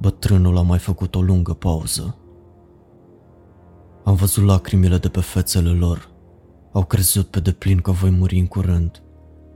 Bătrânul 0.00 0.58
a 0.58 0.62
mai 0.62 0.78
făcut 0.78 1.14
o 1.14 1.20
lungă 1.20 1.52
pauză. 1.52 2.16
Am 4.04 4.14
văzut 4.14 4.44
lacrimile 4.44 4.98
de 4.98 5.08
pe 5.08 5.20
fețele 5.20 5.70
lor. 5.70 6.10
Au 6.72 6.84
crezut 6.84 7.26
pe 7.26 7.40
deplin 7.40 7.78
că 7.78 7.90
voi 7.90 8.10
muri 8.10 8.38
în 8.38 8.46
curând. 8.46 9.02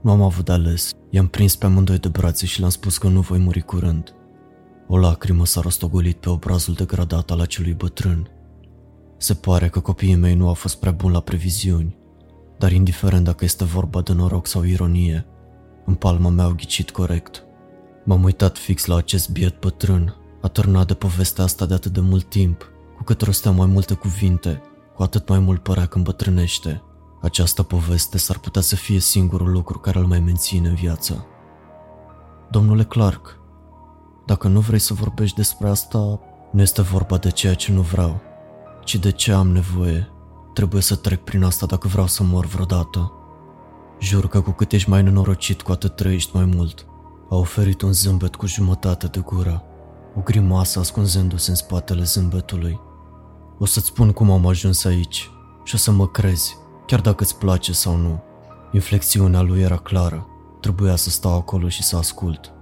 Nu 0.01 0.11
am 0.11 0.21
avut 0.21 0.45
de 0.45 0.51
ales. 0.51 0.91
I-am 1.09 1.27
prins 1.27 1.55
pe 1.55 1.65
amândoi 1.65 1.99
de 1.99 2.07
brațe 2.07 2.45
și 2.45 2.59
le-am 2.59 2.71
spus 2.71 2.97
că 2.97 3.07
nu 3.07 3.19
voi 3.19 3.37
muri 3.37 3.61
curând. 3.61 4.15
O 4.87 4.97
lacrimă 4.97 5.45
s-a 5.45 5.61
rostogolit 5.61 6.17
pe 6.17 6.29
obrazul 6.29 6.73
degradat 6.73 7.31
al 7.31 7.39
acelui 7.39 7.73
bătrân. 7.73 8.29
Se 9.17 9.33
pare 9.33 9.69
că 9.69 9.79
copiii 9.79 10.15
mei 10.15 10.35
nu 10.35 10.47
au 10.47 10.53
fost 10.53 10.79
prea 10.79 10.91
buni 10.91 11.13
la 11.13 11.19
previziuni 11.19 12.01
dar 12.63 12.71
indiferent 12.71 13.23
dacă 13.23 13.43
este 13.43 13.63
vorba 13.63 14.01
de 14.01 14.13
noroc 14.13 14.47
sau 14.47 14.63
ironie, 14.63 15.25
în 15.85 15.93
palma 15.93 16.29
mea 16.29 16.45
au 16.45 16.53
ghicit 16.53 16.91
corect. 16.91 17.43
M-am 18.05 18.23
uitat 18.23 18.57
fix 18.57 18.85
la 18.85 18.95
acest 18.95 19.29
biet 19.29 19.59
bătrân, 19.59 20.15
atârnat 20.41 20.87
de 20.87 20.93
povestea 20.93 21.43
asta 21.43 21.65
de 21.65 21.73
atât 21.73 21.91
de 21.91 21.99
mult 21.99 22.29
timp, 22.29 22.71
cu 22.97 23.03
cât 23.03 23.21
rostea 23.21 23.51
mai 23.51 23.65
multe 23.65 23.93
cuvinte, 23.93 24.61
cu 24.95 25.03
atât 25.03 25.29
mai 25.29 25.39
mult 25.39 25.63
părea 25.63 25.85
că 25.85 25.97
îmbătrânește. 25.97 26.81
Această 27.21 27.63
poveste 27.63 28.17
s-ar 28.17 28.39
putea 28.39 28.61
să 28.61 28.75
fie 28.75 28.99
singurul 28.99 29.51
lucru 29.51 29.79
care 29.79 29.99
îl 29.99 30.05
mai 30.05 30.19
menține 30.19 30.67
în 30.67 30.75
viață. 30.75 31.25
Domnule 32.49 32.83
Clark, 32.83 33.39
dacă 34.25 34.47
nu 34.47 34.59
vrei 34.59 34.79
să 34.79 34.93
vorbești 34.93 35.35
despre 35.35 35.69
asta, 35.69 36.19
nu 36.51 36.61
este 36.61 36.81
vorba 36.81 37.17
de 37.17 37.29
ceea 37.29 37.53
ce 37.53 37.71
nu 37.71 37.81
vreau, 37.81 38.21
ci 38.83 38.95
de 38.95 39.11
ce 39.11 39.31
am 39.31 39.51
nevoie 39.51 40.13
Trebuie 40.53 40.81
să 40.81 40.95
trec 40.95 41.23
prin 41.23 41.43
asta 41.43 41.65
dacă 41.65 41.87
vreau 41.87 42.07
să 42.07 42.23
mor 42.23 42.45
vreodată. 42.45 43.11
Jur 43.99 44.27
că 44.27 44.41
cu 44.41 44.51
cât 44.51 44.71
ești 44.71 44.89
mai 44.89 45.03
nenorocit, 45.03 45.61
cu 45.61 45.71
atât 45.71 45.95
trăiești 45.95 46.35
mai 46.35 46.45
mult. 46.45 46.85
A 47.29 47.35
oferit 47.35 47.81
un 47.81 47.91
zâmbet 47.91 48.35
cu 48.35 48.47
jumătate 48.47 49.07
de 49.07 49.19
gură, 49.19 49.63
o 50.15 50.21
grimasă 50.21 50.79
ascunzându-se 50.79 51.49
în 51.49 51.55
spatele 51.55 52.03
zâmbetului. 52.03 52.79
O 53.59 53.65
să-ți 53.65 53.85
spun 53.85 54.11
cum 54.11 54.31
am 54.31 54.47
ajuns 54.47 54.85
aici 54.85 55.29
și 55.63 55.75
o 55.75 55.77
să 55.77 55.91
mă 55.91 56.07
crezi, 56.07 56.57
chiar 56.85 57.01
dacă 57.01 57.23
îți 57.23 57.37
place 57.37 57.73
sau 57.73 57.95
nu. 57.95 58.23
Inflexiunea 58.71 59.41
lui 59.41 59.61
era 59.61 59.77
clară, 59.77 60.27
trebuia 60.59 60.95
să 60.95 61.09
stau 61.09 61.37
acolo 61.37 61.69
și 61.69 61.83
să 61.83 61.97
ascult. 61.97 62.52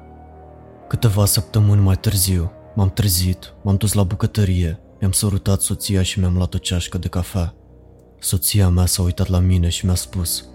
Câteva 0.92 1.26
săptămâni 1.26 1.82
mai 1.82 1.96
târziu, 1.96 2.52
m-am 2.76 2.90
trezit, 2.90 3.54
m-am 3.64 3.76
dus 3.76 3.94
la 3.94 4.04
bucătărie, 4.04 4.80
mi-am 5.00 5.12
sărutat 5.12 5.62
soția 5.62 6.02
și 6.02 6.20
mi-am 6.20 6.36
luat 6.36 6.54
o 6.54 6.58
ceașcă 6.58 6.98
de 6.98 7.08
cafea. 7.08 7.56
Soția 8.20 8.70
mea 8.70 8.86
s-a 8.86 9.02
uitat 9.02 9.28
la 9.28 9.40
mine 9.40 9.70
și 9.70 9.86
mi-a 9.86 9.96
spus 9.96 10.46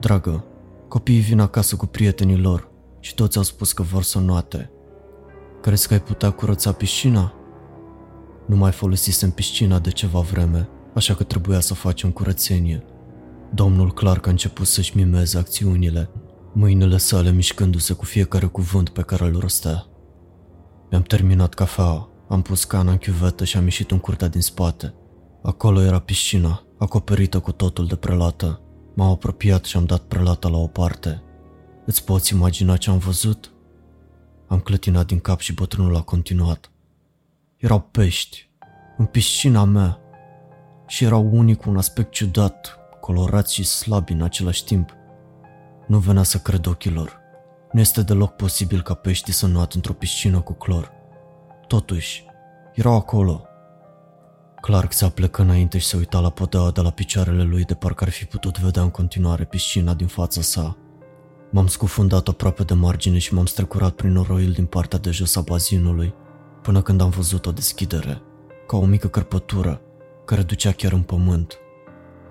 Dragă, 0.00 0.44
copiii 0.88 1.20
vin 1.20 1.40
acasă 1.40 1.76
cu 1.76 1.86
prietenii 1.86 2.36
lor 2.36 2.70
și 3.00 3.14
toți 3.14 3.36
au 3.36 3.42
spus 3.42 3.72
că 3.72 3.82
vor 3.82 4.02
să 4.02 4.18
noate. 4.18 4.70
Crezi 5.62 5.86
că 5.86 5.92
ai 5.92 6.02
putea 6.02 6.30
curăța 6.30 6.72
piscina? 6.72 7.34
Nu 8.46 8.56
mai 8.56 8.72
folosisem 8.72 9.30
piscina 9.30 9.78
de 9.78 9.90
ceva 9.90 10.20
vreme, 10.20 10.68
așa 10.94 11.14
că 11.14 11.22
trebuia 11.22 11.60
să 11.60 11.74
facem 11.74 12.10
curățenie. 12.10 12.84
Domnul 13.54 13.92
Clark 13.92 14.26
a 14.26 14.30
început 14.30 14.66
să-și 14.66 14.96
mimeze 14.96 15.38
acțiunile, 15.38 16.10
mâinile 16.56 16.96
sale 16.96 17.30
mișcându-se 17.30 17.92
cu 17.92 18.04
fiecare 18.04 18.46
cuvânt 18.46 18.88
pe 18.88 19.02
care 19.02 19.24
îl 19.24 19.38
rostea. 19.38 19.86
Mi-am 20.90 21.02
terminat 21.02 21.54
cafeaua, 21.54 22.08
am 22.28 22.42
pus 22.42 22.64
cana 22.64 22.90
în 22.90 22.96
chiuvetă 22.96 23.44
și 23.44 23.56
am 23.56 23.62
ieșit 23.62 23.90
în 23.90 23.98
curtea 23.98 24.28
din 24.28 24.40
spate. 24.40 24.94
Acolo 25.42 25.82
era 25.82 25.98
piscina, 25.98 26.66
acoperită 26.78 27.40
cu 27.40 27.52
totul 27.52 27.86
de 27.86 27.96
prelată. 27.96 28.60
M-am 28.94 29.10
apropiat 29.10 29.64
și 29.64 29.76
am 29.76 29.84
dat 29.84 30.00
prelata 30.00 30.48
la 30.48 30.56
o 30.56 30.66
parte. 30.66 31.22
Îți 31.86 32.04
poți 32.04 32.32
imagina 32.32 32.76
ce 32.76 32.90
am 32.90 32.98
văzut? 32.98 33.52
Am 34.48 34.58
clătinat 34.58 35.06
din 35.06 35.18
cap 35.18 35.40
și 35.40 35.54
bătrânul 35.54 35.96
a 35.96 36.02
continuat. 36.02 36.70
Erau 37.56 37.80
pești, 37.80 38.50
în 38.96 39.04
piscina 39.04 39.64
mea, 39.64 40.00
și 40.86 41.04
erau 41.04 41.28
unii 41.32 41.56
cu 41.56 41.70
un 41.70 41.76
aspect 41.76 42.10
ciudat, 42.10 42.78
colorați 43.00 43.54
și 43.54 43.64
slabi 43.64 44.12
în 44.12 44.22
același 44.22 44.64
timp. 44.64 44.94
Nu 45.86 45.98
venea 45.98 46.22
să 46.22 46.38
cred 46.38 46.66
ochilor. 46.66 47.20
Nu 47.72 47.80
este 47.80 48.02
deloc 48.02 48.36
posibil 48.36 48.82
ca 48.82 48.94
peștii 48.94 49.32
să 49.32 49.46
nuat 49.46 49.72
într-o 49.72 49.92
piscină 49.92 50.40
cu 50.40 50.52
clor. 50.52 50.92
Totuși, 51.66 52.24
erau 52.74 52.94
acolo. 52.94 53.46
Clark 54.60 54.92
se 54.92 55.04
aplecă 55.04 55.42
înainte 55.42 55.78
și 55.78 55.86
se 55.86 55.96
uita 55.96 56.18
la 56.20 56.30
podeaua 56.30 56.70
de 56.70 56.80
la 56.80 56.90
picioarele 56.90 57.42
lui 57.42 57.64
de 57.64 57.74
parcă 57.74 58.04
ar 58.04 58.10
fi 58.10 58.24
putut 58.24 58.58
vedea 58.58 58.82
în 58.82 58.90
continuare 58.90 59.44
piscina 59.44 59.94
din 59.94 60.06
fața 60.06 60.40
sa. 60.40 60.76
M-am 61.50 61.66
scufundat 61.66 62.28
aproape 62.28 62.62
de 62.62 62.74
margine 62.74 63.18
și 63.18 63.34
m-am 63.34 63.46
strecurat 63.46 63.92
prin 63.92 64.12
noroiul 64.12 64.52
din 64.52 64.66
partea 64.66 64.98
de 64.98 65.10
jos 65.10 65.36
a 65.36 65.40
bazinului, 65.40 66.14
până 66.62 66.82
când 66.82 67.00
am 67.00 67.10
văzut 67.10 67.46
o 67.46 67.52
deschidere, 67.52 68.22
ca 68.66 68.76
o 68.76 68.84
mică 68.84 69.08
cărpătură, 69.08 69.80
care 70.24 70.42
ducea 70.42 70.72
chiar 70.72 70.92
în 70.92 71.02
pământ. 71.02 71.58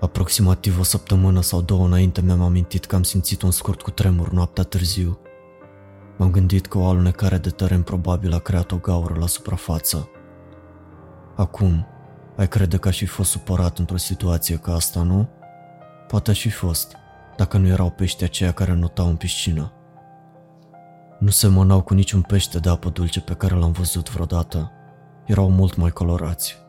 Aproximativ 0.00 0.78
o 0.78 0.82
săptămână 0.82 1.40
sau 1.40 1.60
două 1.60 1.86
înainte 1.86 2.20
mi-am 2.20 2.40
amintit 2.40 2.84
că 2.84 2.94
am 2.94 3.02
simțit 3.02 3.42
un 3.42 3.50
scurt 3.50 3.82
cu 3.82 3.90
tremur 3.90 4.30
noaptea 4.30 4.64
târziu. 4.64 5.18
M-am 6.16 6.30
gândit 6.30 6.66
că 6.66 6.78
o 6.78 6.86
alunecare 6.86 7.38
de 7.38 7.50
teren 7.50 7.82
probabil 7.82 8.32
a 8.32 8.38
creat 8.38 8.72
o 8.72 8.76
gaură 8.76 9.14
la 9.18 9.26
suprafață. 9.26 10.08
Acum, 11.36 11.86
ai 12.36 12.48
crede 12.48 12.76
că 12.76 12.88
aș 12.88 12.98
fi 12.98 13.06
fost 13.06 13.30
supărat 13.30 13.78
într-o 13.78 13.96
situație 13.96 14.56
ca 14.56 14.74
asta, 14.74 15.02
nu? 15.02 15.28
Poate 16.08 16.30
aș 16.30 16.40
fi 16.40 16.50
fost, 16.50 16.96
dacă 17.36 17.58
nu 17.58 17.66
erau 17.66 17.90
pești 17.90 18.24
aceia 18.24 18.52
care 18.52 18.72
notau 18.72 19.08
în 19.08 19.16
piscină. 19.16 19.72
Nu 21.18 21.30
se 21.30 21.46
mănau 21.46 21.82
cu 21.82 21.94
niciun 21.94 22.22
pește 22.22 22.58
de 22.58 22.68
apă 22.68 22.88
dulce 22.88 23.20
pe 23.20 23.34
care 23.34 23.54
l-am 23.54 23.72
văzut 23.72 24.10
vreodată. 24.10 24.70
Erau 25.24 25.50
mult 25.50 25.76
mai 25.76 25.90
colorați. 25.90 26.65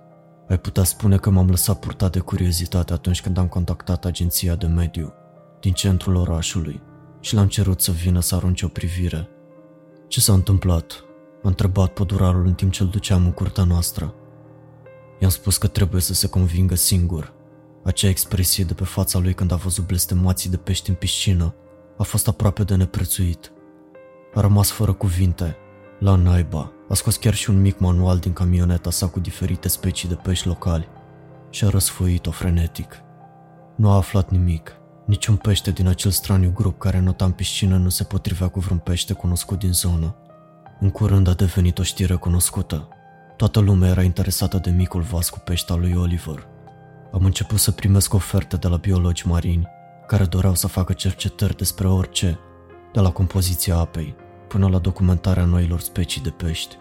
Ai 0.49 0.59
putea 0.59 0.83
spune 0.83 1.17
că 1.17 1.29
m-am 1.29 1.49
lăsat 1.49 1.79
purtat 1.79 2.11
de 2.11 2.19
curiozitate 2.19 2.93
atunci 2.93 3.21
când 3.21 3.37
am 3.37 3.47
contactat 3.47 4.05
agenția 4.05 4.55
de 4.55 4.67
mediu 4.67 5.13
din 5.59 5.73
centrul 5.73 6.15
orașului 6.15 6.81
și 7.19 7.35
l-am 7.35 7.47
cerut 7.47 7.81
să 7.81 7.91
vină 7.91 8.19
să 8.19 8.35
arunce 8.35 8.65
o 8.65 8.67
privire. 8.67 9.29
Ce 10.07 10.19
s-a 10.19 10.33
întâmplat? 10.33 11.03
A 11.43 11.47
întrebat 11.47 11.93
pădurarul 11.93 12.45
în 12.45 12.53
timp 12.53 12.71
ce 12.71 12.83
îl 12.83 12.89
duceam 12.89 13.25
în 13.25 13.31
curtea 13.31 13.63
noastră. 13.63 14.13
I-am 15.19 15.29
spus 15.29 15.57
că 15.57 15.67
trebuie 15.67 16.01
să 16.01 16.13
se 16.13 16.27
convingă 16.27 16.75
singur. 16.75 17.33
Acea 17.83 18.07
expresie 18.07 18.63
de 18.63 18.73
pe 18.73 18.83
fața 18.83 19.19
lui 19.19 19.33
când 19.33 19.51
a 19.51 19.55
văzut 19.55 19.85
blestemații 19.85 20.49
de 20.49 20.57
pești 20.57 20.89
în 20.89 20.95
piscină 20.95 21.55
a 21.97 22.03
fost 22.03 22.27
aproape 22.27 22.63
de 22.63 22.75
neprețuit. 22.75 23.51
A 24.33 24.41
rămas 24.41 24.69
fără 24.69 24.93
cuvinte, 24.93 25.55
la 25.99 26.15
naiba, 26.15 26.71
a 26.89 26.93
scos 26.93 27.15
chiar 27.17 27.33
și 27.33 27.49
un 27.49 27.61
mic 27.61 27.79
manual 27.79 28.17
din 28.17 28.33
camioneta 28.33 28.89
sa 28.89 29.07
cu 29.07 29.19
diferite 29.19 29.67
specii 29.67 30.09
de 30.09 30.15
pești 30.15 30.47
locali 30.47 30.87
și 31.49 31.65
a 31.65 31.69
răsfoit-o 31.69 32.31
frenetic. 32.31 33.01
Nu 33.75 33.89
a 33.89 33.95
aflat 33.95 34.29
nimic, 34.29 34.71
niciun 35.05 35.35
pește 35.35 35.71
din 35.71 35.87
acel 35.87 36.11
straniu 36.11 36.51
grup 36.55 36.79
care 36.79 36.99
nota 36.99 37.25
în 37.25 37.31
piscină 37.31 37.77
nu 37.77 37.89
se 37.89 38.03
potrivea 38.03 38.47
cu 38.47 38.59
vreun 38.59 38.79
pește 38.79 39.13
cunoscut 39.13 39.59
din 39.59 39.73
zonă. 39.73 40.15
În 40.79 40.89
curând 40.89 41.27
a 41.27 41.33
devenit 41.33 41.79
o 41.79 41.83
știre 41.83 42.15
cunoscută. 42.15 42.87
Toată 43.37 43.59
lumea 43.59 43.89
era 43.89 44.01
interesată 44.01 44.57
de 44.57 44.69
micul 44.69 45.01
vas 45.01 45.29
cu 45.29 45.39
pești 45.39 45.71
al 45.71 45.79
lui 45.79 45.93
Oliver. 45.93 46.47
Am 47.11 47.25
început 47.25 47.59
să 47.59 47.71
primesc 47.71 48.13
oferte 48.13 48.55
de 48.55 48.67
la 48.67 48.77
biologi 48.77 49.27
marini 49.27 49.67
care 50.07 50.23
doreau 50.23 50.55
să 50.55 50.67
facă 50.67 50.93
cercetări 50.93 51.57
despre 51.57 51.87
orice, 51.87 52.39
de 52.93 52.99
la 52.99 53.11
compoziția 53.11 53.77
apei 53.77 54.15
până 54.47 54.67
la 54.67 54.77
documentarea 54.77 55.45
noilor 55.45 55.79
specii 55.79 56.21
de 56.21 56.29
pești. 56.29 56.75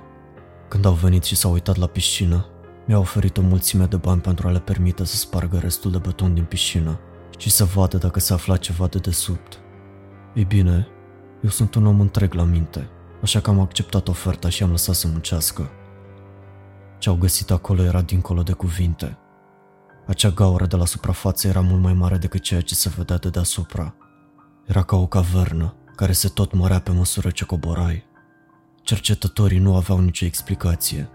Când 0.68 0.84
au 0.84 0.92
venit 0.92 1.22
și 1.22 1.36
s-au 1.36 1.52
uitat 1.52 1.76
la 1.76 1.86
piscină, 1.86 2.46
mi-au 2.86 3.00
oferit 3.00 3.36
o 3.36 3.40
mulțime 3.42 3.84
de 3.84 3.96
bani 3.96 4.20
pentru 4.20 4.48
a 4.48 4.50
le 4.50 4.60
permite 4.60 5.04
să 5.04 5.16
spargă 5.16 5.58
restul 5.58 5.90
de 5.90 5.98
beton 5.98 6.34
din 6.34 6.44
piscină 6.44 7.00
și 7.38 7.50
să 7.50 7.64
vadă 7.64 7.96
dacă 7.96 8.20
se 8.20 8.32
afla 8.32 8.56
ceva 8.56 8.86
de 8.86 8.98
desubt. 8.98 9.60
Ei 10.34 10.44
bine, 10.44 10.88
eu 11.42 11.50
sunt 11.50 11.74
un 11.74 11.86
om 11.86 12.00
întreg 12.00 12.32
la 12.32 12.42
minte, 12.42 12.88
așa 13.22 13.40
că 13.40 13.50
am 13.50 13.60
acceptat 13.60 14.08
oferta 14.08 14.48
și 14.48 14.62
am 14.62 14.70
lăsat 14.70 14.94
să 14.94 15.08
muncească. 15.08 15.70
Ce 16.98 17.08
au 17.08 17.16
găsit 17.16 17.50
acolo 17.50 17.82
era 17.82 18.00
dincolo 18.00 18.42
de 18.42 18.52
cuvinte. 18.52 19.18
Acea 20.06 20.30
gaură 20.30 20.66
de 20.66 20.76
la 20.76 20.84
suprafață 20.84 21.48
era 21.48 21.60
mult 21.60 21.82
mai 21.82 21.92
mare 21.92 22.16
decât 22.16 22.40
ceea 22.40 22.60
ce 22.60 22.74
se 22.74 22.92
vedea 22.96 23.16
de 23.16 23.28
deasupra. 23.28 23.94
Era 24.66 24.82
ca 24.82 24.96
o 24.96 25.06
cavernă, 25.06 25.74
care 25.96 26.12
se 26.12 26.28
tot 26.28 26.52
mărea 26.52 26.78
pe 26.78 26.90
măsură 26.90 27.30
ce 27.30 27.44
coborai. 27.44 28.04
Cercetătorii 28.82 29.58
nu 29.58 29.76
aveau 29.76 30.00
nicio 30.00 30.24
explicație. 30.24 31.08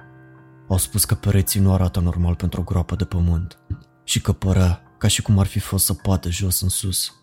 Au 0.67 0.77
spus 0.77 1.05
că 1.05 1.15
pereții 1.15 1.59
nu 1.59 1.73
arată 1.73 1.99
normal 1.99 2.35
pentru 2.35 2.59
o 2.59 2.63
groapă 2.63 2.95
de 2.95 3.05
pământ 3.05 3.59
și 4.03 4.21
că 4.21 4.31
părea 4.31 4.81
ca 4.97 5.07
și 5.07 5.21
cum 5.21 5.39
ar 5.39 5.45
fi 5.45 5.59
fost 5.59 5.85
săpate 5.85 6.29
jos 6.29 6.61
în 6.61 6.69
sus. 6.69 7.13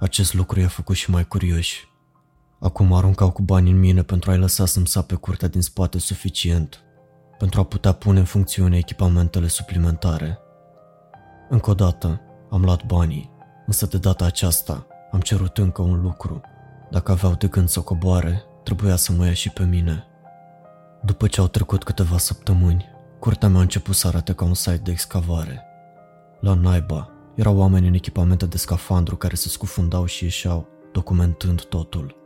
Acest 0.00 0.34
lucru 0.34 0.60
i-a 0.60 0.68
făcut 0.68 0.96
și 0.96 1.10
mai 1.10 1.28
curioși. 1.28 1.88
Acum 2.60 2.92
aruncau 2.92 3.30
cu 3.30 3.42
bani 3.42 3.70
în 3.70 3.78
mine 3.78 4.02
pentru 4.02 4.30
a-i 4.30 4.38
lăsa 4.38 4.66
să-mi 4.66 4.86
sape 4.86 5.14
curtea 5.14 5.48
din 5.48 5.62
spate 5.62 5.98
suficient 5.98 6.80
pentru 7.38 7.60
a 7.60 7.64
putea 7.64 7.92
pune 7.92 8.18
în 8.18 8.24
funcțiune 8.24 8.76
echipamentele 8.76 9.46
suplimentare. 9.46 10.38
Încă 11.48 11.70
o 11.70 11.74
dată 11.74 12.20
am 12.50 12.62
luat 12.62 12.84
banii, 12.84 13.30
însă 13.66 13.86
de 13.86 13.98
data 13.98 14.24
aceasta 14.24 14.86
am 15.10 15.20
cerut 15.20 15.58
încă 15.58 15.82
un 15.82 16.00
lucru. 16.00 16.40
Dacă 16.90 17.12
aveau 17.12 17.34
de 17.34 17.46
gând 17.46 17.68
să 17.68 17.80
coboare, 17.80 18.42
trebuia 18.62 18.96
să 18.96 19.12
mă 19.12 19.26
ia 19.26 19.32
și 19.32 19.50
pe 19.50 19.64
mine. 19.64 20.06
După 21.02 21.26
ce 21.26 21.40
au 21.40 21.48
trecut 21.48 21.84
câteva 21.84 22.18
săptămâni, 22.18 22.84
curtea 23.18 23.48
mea 23.48 23.58
a 23.58 23.62
început 23.62 23.94
să 23.94 24.06
arate 24.06 24.32
ca 24.32 24.44
un 24.44 24.54
site 24.54 24.80
de 24.84 24.90
excavare. 24.90 25.64
La 26.40 26.54
naiba, 26.54 27.10
erau 27.34 27.56
oameni 27.56 27.86
în 27.86 27.94
echipamente 27.94 28.46
de 28.46 28.56
scafandru 28.56 29.16
care 29.16 29.34
se 29.34 29.48
scufundau 29.48 30.04
și 30.04 30.24
ieșeau, 30.24 30.66
documentând 30.92 31.62
totul. 31.64 32.16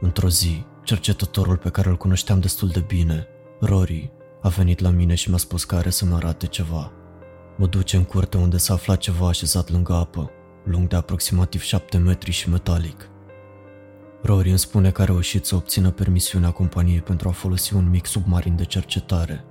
Într-o 0.00 0.28
zi, 0.28 0.64
cercetătorul 0.84 1.56
pe 1.56 1.68
care 1.68 1.88
îl 1.88 1.96
cunoșteam 1.96 2.40
destul 2.40 2.68
de 2.68 2.80
bine, 2.80 3.26
Rory, 3.60 4.12
a 4.42 4.48
venit 4.48 4.80
la 4.80 4.90
mine 4.90 5.14
și 5.14 5.28
mi-a 5.28 5.38
spus 5.38 5.64
că 5.64 5.74
are 5.74 5.90
să-mi 5.90 6.14
arate 6.14 6.46
ceva. 6.46 6.92
Mă 7.56 7.66
duce 7.66 7.96
în 7.96 8.04
curte 8.04 8.36
unde 8.36 8.56
s-a 8.56 8.74
aflat 8.74 8.98
ceva 8.98 9.28
așezat 9.28 9.70
lângă 9.70 9.92
apă, 9.92 10.30
lung 10.66 10.88
de 10.88 10.96
aproximativ 10.96 11.62
7 11.62 11.96
metri 11.98 12.30
și 12.30 12.50
metalic. 12.50 13.10
Rory 14.22 14.48
îmi 14.48 14.58
spune 14.58 14.90
că 14.90 15.02
a 15.02 15.04
reușit 15.04 15.44
să 15.44 15.54
obțină 15.54 15.90
permisiunea 15.90 16.50
companiei 16.50 17.00
pentru 17.00 17.28
a 17.28 17.32
folosi 17.32 17.74
un 17.74 17.90
mic 17.90 18.06
submarin 18.06 18.56
de 18.56 18.64
cercetare. 18.64 19.44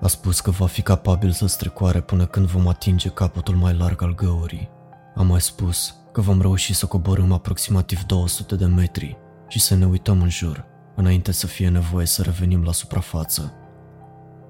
A 0.00 0.06
spus 0.06 0.40
că 0.40 0.50
va 0.50 0.66
fi 0.66 0.82
capabil 0.82 1.30
să 1.30 1.46
strecoare 1.46 2.00
până 2.00 2.26
când 2.26 2.46
vom 2.46 2.68
atinge 2.68 3.08
capătul 3.08 3.54
mai 3.54 3.74
larg 3.74 4.02
al 4.02 4.14
găurii. 4.14 4.68
A 5.14 5.22
mai 5.22 5.40
spus 5.40 5.94
că 6.12 6.20
vom 6.20 6.40
reuși 6.40 6.74
să 6.74 6.86
coborâm 6.86 7.32
aproximativ 7.32 8.02
200 8.02 8.56
de 8.56 8.66
metri 8.66 9.16
și 9.48 9.60
să 9.60 9.74
ne 9.74 9.86
uităm 9.86 10.22
în 10.22 10.28
jur, 10.28 10.64
înainte 10.96 11.32
să 11.32 11.46
fie 11.46 11.68
nevoie 11.68 12.06
să 12.06 12.22
revenim 12.22 12.64
la 12.64 12.72
suprafață. 12.72 13.52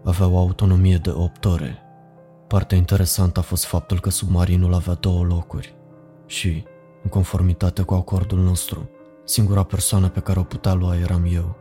Avea 0.05 0.27
o 0.27 0.39
autonomie 0.39 0.97
de 0.97 1.11
8 1.11 1.45
ore 1.45 1.83
Partea 2.49 2.77
interesantă 2.77 3.39
a 3.39 3.43
fost 3.43 3.65
faptul 3.65 4.01
că 4.01 4.11
submarinul 4.11 4.75
avea 4.75 4.95
două 4.95 5.25
locuri 5.25 5.75
și, 6.27 6.65
în 7.03 7.11
conformitate 7.11 7.83
cu 7.83 7.95
acordul 7.95 8.39
nostru, 8.39 8.91
Singura 9.25 9.63
persoană 9.63 10.09
pe 10.09 10.21
care 10.21 10.39
o 10.39 10.43
putea 10.43 10.73
lua 10.73 10.97
eram 10.97 11.29
eu. 11.33 11.57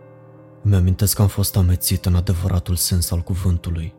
Îmi 0.64 0.76
amintesc 0.76 1.16
că 1.16 1.22
am 1.22 1.28
fost 1.28 1.58
amețit 1.58 2.06
în 2.06 2.16
adevăratul 2.16 2.76
sens 2.76 3.12
al 3.12 3.20
cuvântului. 3.20 3.94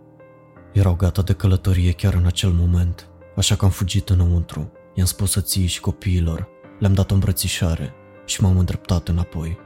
Erau 0.73 0.95
gata 0.95 1.23
de 1.23 1.33
călătorie 1.33 1.92
chiar 1.92 2.14
în 2.14 2.26
acel 2.26 2.50
moment, 2.50 3.09
așa 3.37 3.54
că 3.54 3.64
am 3.64 3.71
fugit 3.71 4.09
înăuntru, 4.09 4.73
i-am 4.95 5.07
spus 5.07 5.30
soției 5.30 5.66
și 5.66 5.80
copiilor, 5.80 6.49
le-am 6.78 6.95
dat 6.95 7.11
o 7.11 7.14
îmbrățișare 7.14 7.92
și 8.25 8.42
m-am 8.42 8.59
îndreptat 8.59 9.09
înapoi. 9.09 9.59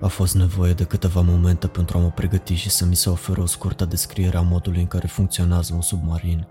A 0.00 0.06
fost 0.06 0.34
nevoie 0.34 0.72
de 0.72 0.84
câteva 0.84 1.20
momente 1.20 1.66
pentru 1.66 1.98
a 1.98 2.00
mă 2.00 2.10
pregăti 2.10 2.54
și 2.54 2.70
să 2.70 2.84
mi 2.84 2.96
se 2.96 3.10
ofere 3.10 3.40
o 3.40 3.46
scurtă 3.46 3.84
descriere 3.84 4.36
a 4.36 4.40
modului 4.40 4.80
în 4.80 4.86
care 4.86 5.06
funcționează 5.06 5.74
un 5.74 5.80
submarin. 5.80 6.46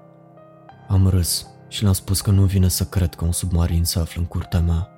Am 0.87 1.07
râs 1.07 1.47
și 1.67 1.81
le-am 1.81 1.93
spus 1.93 2.21
că 2.21 2.31
nu 2.31 2.43
vine 2.43 2.67
să 2.67 2.85
cred 2.85 3.15
că 3.15 3.25
un 3.25 3.31
submarin 3.31 3.83
se 3.83 3.99
află 3.99 4.21
în 4.21 4.27
curtea 4.27 4.59
mea. 4.59 4.89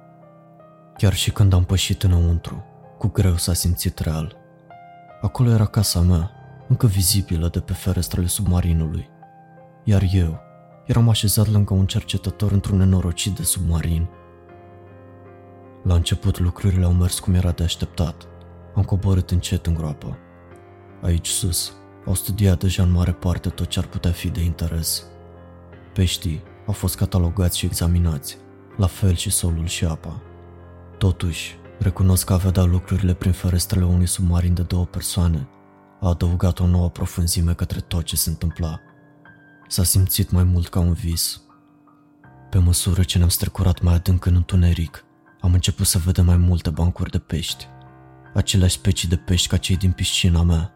Chiar 0.97 1.13
și 1.13 1.31
când 1.31 1.53
am 1.53 1.63
pășit 1.63 2.03
înăuntru, 2.03 2.65
cu 2.97 3.07
greu 3.07 3.35
s-a 3.35 3.53
simțit 3.53 3.99
real. 3.99 4.35
Acolo 5.21 5.49
era 5.49 5.65
casa 5.65 5.99
mea, 5.99 6.31
încă 6.67 6.87
vizibilă 6.87 7.47
de 7.47 7.59
pe 7.59 7.73
ferestrele 7.73 8.27
submarinului. 8.27 9.09
Iar 9.83 10.03
eu 10.11 10.39
eram 10.85 11.09
așezat 11.09 11.47
lângă 11.47 11.73
un 11.73 11.85
cercetător 11.85 12.51
într-un 12.51 12.77
nenorocit 12.77 13.35
de 13.35 13.43
submarin. 13.43 14.07
La 15.83 15.93
început 15.93 16.39
lucrurile 16.39 16.85
au 16.85 16.91
mers 16.91 17.19
cum 17.19 17.33
era 17.33 17.51
de 17.51 17.63
așteptat. 17.63 18.27
Am 18.77 18.83
coborât 18.83 19.31
încet 19.31 19.65
în 19.65 19.73
groapă. 19.73 20.17
Aici 21.01 21.27
sus, 21.27 21.73
au 22.05 22.13
studiat 22.13 22.59
deja 22.59 22.83
în 22.83 22.91
mare 22.91 23.11
parte 23.11 23.49
tot 23.49 23.67
ce 23.67 23.79
ar 23.79 23.85
putea 23.85 24.11
fi 24.11 24.29
de 24.29 24.43
interes. 24.43 25.03
Peștii 25.93 26.43
au 26.67 26.73
fost 26.73 26.95
catalogați 26.95 27.57
și 27.57 27.65
examinați, 27.65 28.37
la 28.75 28.87
fel 28.87 29.15
și 29.15 29.29
solul 29.29 29.65
și 29.65 29.85
apa. 29.85 30.21
Totuși, 30.97 31.55
recunosc 31.79 32.25
că 32.25 32.33
a 32.33 32.37
vedea 32.37 32.63
lucrurile 32.63 33.13
prin 33.13 33.31
ferestrele 33.31 33.85
unui 33.85 34.05
submarin 34.05 34.53
de 34.53 34.61
două 34.61 34.85
persoane 34.85 35.47
a 36.01 36.07
adăugat 36.07 36.59
o 36.59 36.67
nouă 36.67 36.89
profunzime 36.89 37.53
către 37.53 37.79
tot 37.79 38.03
ce 38.03 38.15
se 38.15 38.29
întâmpla. 38.29 38.79
S-a 39.67 39.83
simțit 39.83 40.31
mai 40.31 40.43
mult 40.43 40.67
ca 40.67 40.79
un 40.79 40.93
vis. 40.93 41.41
Pe 42.49 42.57
măsură 42.57 43.03
ce 43.03 43.17
ne-am 43.17 43.29
strecurat 43.29 43.81
mai 43.81 43.93
adânc 43.93 44.25
în 44.25 44.35
întuneric, 44.35 45.03
am 45.41 45.53
început 45.53 45.85
să 45.85 45.97
vedem 45.97 46.25
mai 46.25 46.37
multe 46.37 46.69
bancuri 46.69 47.11
de 47.11 47.19
pești. 47.19 47.67
Aceleași 48.33 48.75
specii 48.75 49.09
de 49.09 49.15
pești 49.15 49.47
ca 49.47 49.57
cei 49.57 49.77
din 49.77 49.91
piscina 49.91 50.43
mea. 50.43 50.71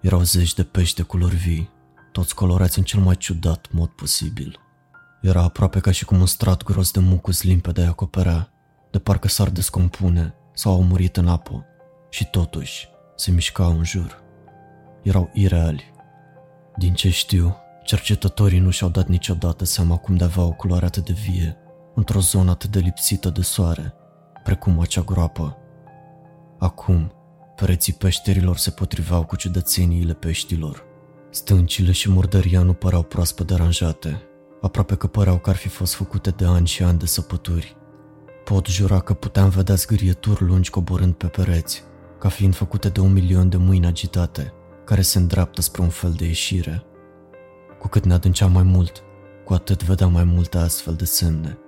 Erau 0.00 0.22
zeci 0.22 0.54
de 0.54 0.62
pești 0.62 0.96
de 0.96 1.02
culori 1.02 1.36
vii, 1.36 1.70
toți 2.12 2.34
colorați 2.34 2.78
în 2.78 2.84
cel 2.84 3.00
mai 3.00 3.16
ciudat 3.16 3.68
mod 3.72 3.88
posibil. 3.88 4.58
Era 5.22 5.42
aproape 5.42 5.80
ca 5.80 5.90
și 5.90 6.04
cum 6.04 6.20
un 6.20 6.26
strat 6.26 6.62
gros 6.62 6.90
de 6.90 7.00
mucus 7.00 7.42
limpede 7.42 7.80
îi 7.80 7.86
acoperea, 7.86 8.48
de 8.90 8.98
parcă 8.98 9.28
s-ar 9.28 9.50
descompune 9.50 10.34
sau 10.54 10.72
au 10.72 10.82
murit 10.82 11.16
în 11.16 11.28
apă 11.28 11.64
și 12.10 12.26
totuși 12.30 12.88
se 13.16 13.30
mișcau 13.30 13.76
în 13.76 13.84
jur. 13.84 14.22
Erau 15.02 15.30
ireali. 15.32 15.92
Din 16.76 16.94
ce 16.94 17.10
știu, 17.10 17.56
cercetătorii 17.84 18.58
nu 18.58 18.70
și-au 18.70 18.90
dat 18.90 19.06
niciodată 19.06 19.64
seama 19.64 19.96
cum 19.96 20.16
de 20.16 20.24
avea 20.24 20.42
o 20.42 20.52
culoare 20.52 20.84
atât 20.84 21.04
de 21.04 21.12
vie, 21.12 21.56
într-o 21.94 22.20
zonă 22.20 22.50
atât 22.50 22.70
de 22.70 22.78
lipsită 22.78 23.30
de 23.30 23.42
soare, 23.42 23.94
precum 24.42 24.80
acea 24.80 25.02
groapă. 25.02 25.58
Acum, 26.58 27.12
pereții 27.56 27.92
peșterilor 27.92 28.56
se 28.56 28.70
potriveau 28.70 29.24
cu 29.24 29.36
ciudățeniile 29.36 30.12
peștilor. 30.12 30.84
Stâncile 31.30 31.92
și 31.92 32.10
murdăria 32.10 32.62
nu 32.62 32.72
păreau 32.72 33.02
proaspăt 33.02 33.46
deranjate, 33.46 34.22
aproape 34.60 34.94
că 34.94 35.06
păreau 35.06 35.38
că 35.38 35.50
ar 35.50 35.56
fi 35.56 35.68
fost 35.68 35.94
făcute 35.94 36.30
de 36.30 36.44
ani 36.44 36.66
și 36.66 36.82
ani 36.82 36.98
de 36.98 37.06
săpături. 37.06 37.76
Pot 38.44 38.66
jura 38.66 39.00
că 39.00 39.14
puteam 39.14 39.48
vedea 39.48 39.74
zgârieturi 39.74 40.44
lungi 40.44 40.70
coborând 40.70 41.14
pe 41.14 41.26
pereți, 41.26 41.82
ca 42.18 42.28
fiind 42.28 42.54
făcute 42.54 42.88
de 42.88 43.00
un 43.00 43.12
milion 43.12 43.48
de 43.48 43.56
mâini 43.56 43.86
agitate, 43.86 44.52
care 44.84 45.00
se 45.00 45.18
îndreaptă 45.18 45.60
spre 45.60 45.82
un 45.82 45.88
fel 45.88 46.12
de 46.12 46.24
ieșire. 46.24 46.82
Cu 47.80 47.88
cât 47.88 48.04
ne 48.04 48.12
adânceam 48.12 48.52
mai 48.52 48.62
mult, 48.62 49.02
cu 49.44 49.52
atât 49.52 49.82
vedeam 49.82 50.12
mai 50.12 50.24
multe 50.24 50.58
astfel 50.58 50.94
de 50.94 51.04
semne. 51.04 51.58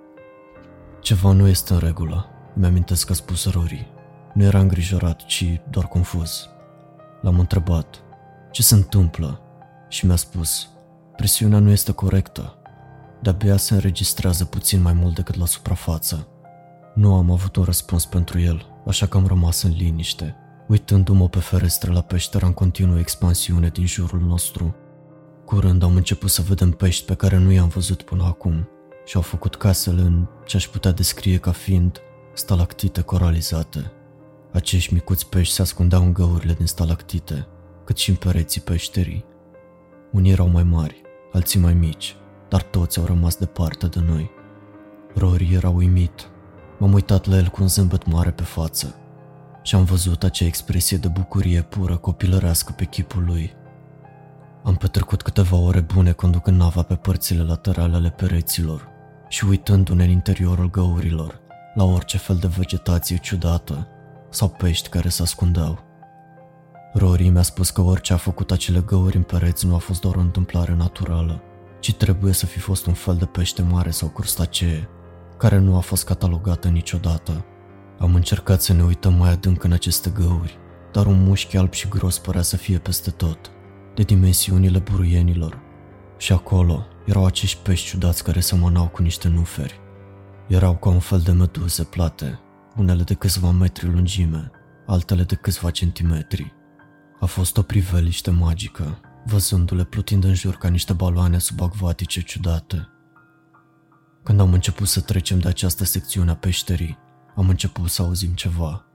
Ceva 0.99 1.31
nu 1.31 1.47
este 1.47 1.73
în 1.73 1.79
regulă, 1.79 2.25
mi-amintesc 2.53 3.05
că 3.05 3.11
a 3.11 3.15
spus 3.15 3.51
Rory. 3.51 3.96
Nu 4.37 4.43
era 4.43 4.59
îngrijorat, 4.59 5.25
ci 5.25 5.61
doar 5.69 5.87
confuz. 5.87 6.49
L-am 7.21 7.39
întrebat, 7.39 8.03
ce 8.51 8.61
se 8.61 8.75
întâmplă? 8.75 9.41
Și 9.89 10.05
mi-a 10.05 10.15
spus, 10.15 10.69
presiunea 11.15 11.59
nu 11.59 11.69
este 11.69 11.91
corectă. 11.91 12.57
De-abia 13.21 13.57
se 13.57 13.73
înregistrează 13.73 14.45
puțin 14.45 14.81
mai 14.81 14.93
mult 14.93 15.15
decât 15.15 15.35
la 15.35 15.45
suprafață. 15.45 16.27
Nu 16.95 17.15
am 17.15 17.31
avut 17.31 17.55
un 17.55 17.63
răspuns 17.63 18.05
pentru 18.05 18.39
el, 18.39 18.65
așa 18.87 19.05
că 19.05 19.17
am 19.17 19.27
rămas 19.27 19.61
în 19.61 19.71
liniște, 19.77 20.35
uitându-mă 20.67 21.29
pe 21.29 21.39
ferestre 21.39 21.91
la 21.91 22.01
peștera 22.01 22.45
în 22.45 22.53
continuă 22.53 22.99
expansiune 22.99 23.67
din 23.67 23.85
jurul 23.85 24.21
nostru. 24.21 24.75
Curând 25.45 25.83
am 25.83 25.95
început 25.95 26.29
să 26.29 26.41
vedem 26.41 26.71
pești 26.71 27.05
pe 27.05 27.15
care 27.15 27.37
nu 27.37 27.51
i-am 27.51 27.67
văzut 27.67 28.01
până 28.01 28.23
acum 28.23 28.69
și 29.05 29.15
au 29.15 29.21
făcut 29.21 29.55
casele 29.55 30.01
în 30.01 30.27
ce 30.45 30.57
aș 30.57 30.67
putea 30.67 30.91
descrie 30.91 31.37
ca 31.37 31.51
fiind 31.51 32.01
stalactite 32.33 33.01
coralizate. 33.01 33.91
Acești 34.57 34.93
micuți 34.93 35.29
pești 35.29 35.53
se 35.53 35.61
ascundeau 35.61 36.01
în 36.01 36.13
găurile 36.13 36.53
din 36.53 36.65
stalactite, 36.65 37.47
cât 37.85 37.97
și 37.97 38.09
în 38.09 38.15
pereții 38.15 38.61
peșterii. 38.61 39.25
Unii 40.11 40.31
erau 40.31 40.47
mai 40.47 40.63
mari, 40.63 41.01
alții 41.31 41.59
mai 41.59 41.73
mici, 41.73 42.15
dar 42.49 42.61
toți 42.61 42.99
au 42.99 43.05
rămas 43.05 43.35
departe 43.35 43.87
de 43.87 43.99
noi. 43.99 44.29
Rory 45.15 45.53
era 45.53 45.69
uimit. 45.69 46.29
M-am 46.79 46.93
uitat 46.93 47.25
la 47.25 47.35
el 47.35 47.47
cu 47.47 47.61
un 47.61 47.67
zâmbet 47.67 48.05
mare 48.05 48.31
pe 48.31 48.43
față 48.43 48.95
și 49.63 49.75
am 49.75 49.83
văzut 49.83 50.23
acea 50.23 50.45
expresie 50.45 50.97
de 50.97 51.07
bucurie 51.07 51.61
pură 51.61 51.97
copilărească 51.97 52.71
pe 52.71 52.85
chipul 52.85 53.23
lui. 53.25 53.53
Am 54.63 54.75
petrecut 54.75 55.21
câteva 55.21 55.57
ore 55.57 55.79
bune 55.79 56.11
conducând 56.11 56.57
nava 56.57 56.81
pe 56.81 56.95
părțile 56.95 57.43
laterale 57.43 57.95
ale 57.95 58.09
pereților 58.09 58.87
și 59.27 59.45
uitându-ne 59.45 60.03
în 60.03 60.09
interiorul 60.09 60.69
găurilor 60.69 61.39
la 61.75 61.83
orice 61.83 62.17
fel 62.17 62.35
de 62.35 62.47
vegetație 62.47 63.17
ciudată 63.17 63.87
sau 64.29 64.49
pești 64.49 64.89
care 64.89 65.09
se 65.09 65.21
ascundeau. 65.21 65.79
Rory 66.93 67.29
mi-a 67.29 67.41
spus 67.41 67.69
că 67.69 67.81
orice 67.81 68.13
a 68.13 68.17
făcut 68.17 68.51
acele 68.51 68.79
găuri 68.79 69.15
în 69.15 69.23
pereți 69.23 69.65
nu 69.65 69.75
a 69.75 69.77
fost 69.77 70.01
doar 70.01 70.15
o 70.15 70.19
întâmplare 70.19 70.73
naturală, 70.73 71.41
ci 71.79 71.95
trebuie 71.95 72.33
să 72.33 72.45
fi 72.45 72.59
fost 72.59 72.85
un 72.85 72.93
fel 72.93 73.15
de 73.15 73.25
pește 73.25 73.61
mare 73.61 73.89
sau 73.89 74.07
crustacee, 74.07 74.89
care 75.37 75.57
nu 75.57 75.75
a 75.75 75.79
fost 75.79 76.05
catalogată 76.05 76.67
niciodată. 76.67 77.45
Am 77.99 78.15
încercat 78.15 78.61
să 78.61 78.73
ne 78.73 78.83
uităm 78.83 79.13
mai 79.13 79.29
adânc 79.29 79.63
în 79.63 79.71
aceste 79.71 80.09
găuri, 80.09 80.57
dar 80.91 81.05
un 81.05 81.23
mușchi 81.23 81.57
alb 81.57 81.73
și 81.73 81.87
gros 81.87 82.17
părea 82.19 82.41
să 82.41 82.57
fie 82.57 82.77
peste 82.77 83.09
tot, 83.09 83.51
de 83.95 84.03
dimensiunile 84.03 84.79
buruienilor. 84.79 85.59
Și 86.17 86.33
acolo 86.33 86.85
erau 87.05 87.25
acești 87.25 87.61
pești 87.61 87.87
ciudați 87.87 88.23
care 88.23 88.39
semănau 88.39 88.87
cu 88.87 89.01
niște 89.01 89.27
nuferi. 89.27 89.79
Erau 90.47 90.75
ca 90.75 90.89
un 90.89 90.99
fel 90.99 91.19
de 91.19 91.31
meduze 91.31 91.83
plate, 91.83 92.39
unele 92.77 93.03
de 93.03 93.13
câțiva 93.13 93.51
metri 93.51 93.87
lungime, 93.87 94.51
altele 94.85 95.23
de 95.23 95.35
câțiva 95.35 95.71
centimetri. 95.71 96.53
A 97.19 97.25
fost 97.25 97.57
o 97.57 97.61
priveliște 97.61 98.31
magică, 98.31 98.99
văzându-le 99.25 99.83
plutind 99.83 100.23
în 100.23 100.33
jur 100.33 100.55
ca 100.55 100.67
niște 100.67 100.93
baloane 100.93 101.37
subacvatice 101.37 102.21
ciudate. 102.21 102.89
Când 104.23 104.39
am 104.39 104.53
început 104.53 104.87
să 104.87 105.01
trecem 105.01 105.39
de 105.39 105.47
această 105.47 105.83
secțiune 105.83 106.31
a 106.31 106.35
peșterii, 106.35 106.97
am 107.35 107.49
început 107.49 107.89
să 107.89 108.01
auzim 108.01 108.33
ceva. 108.33 108.85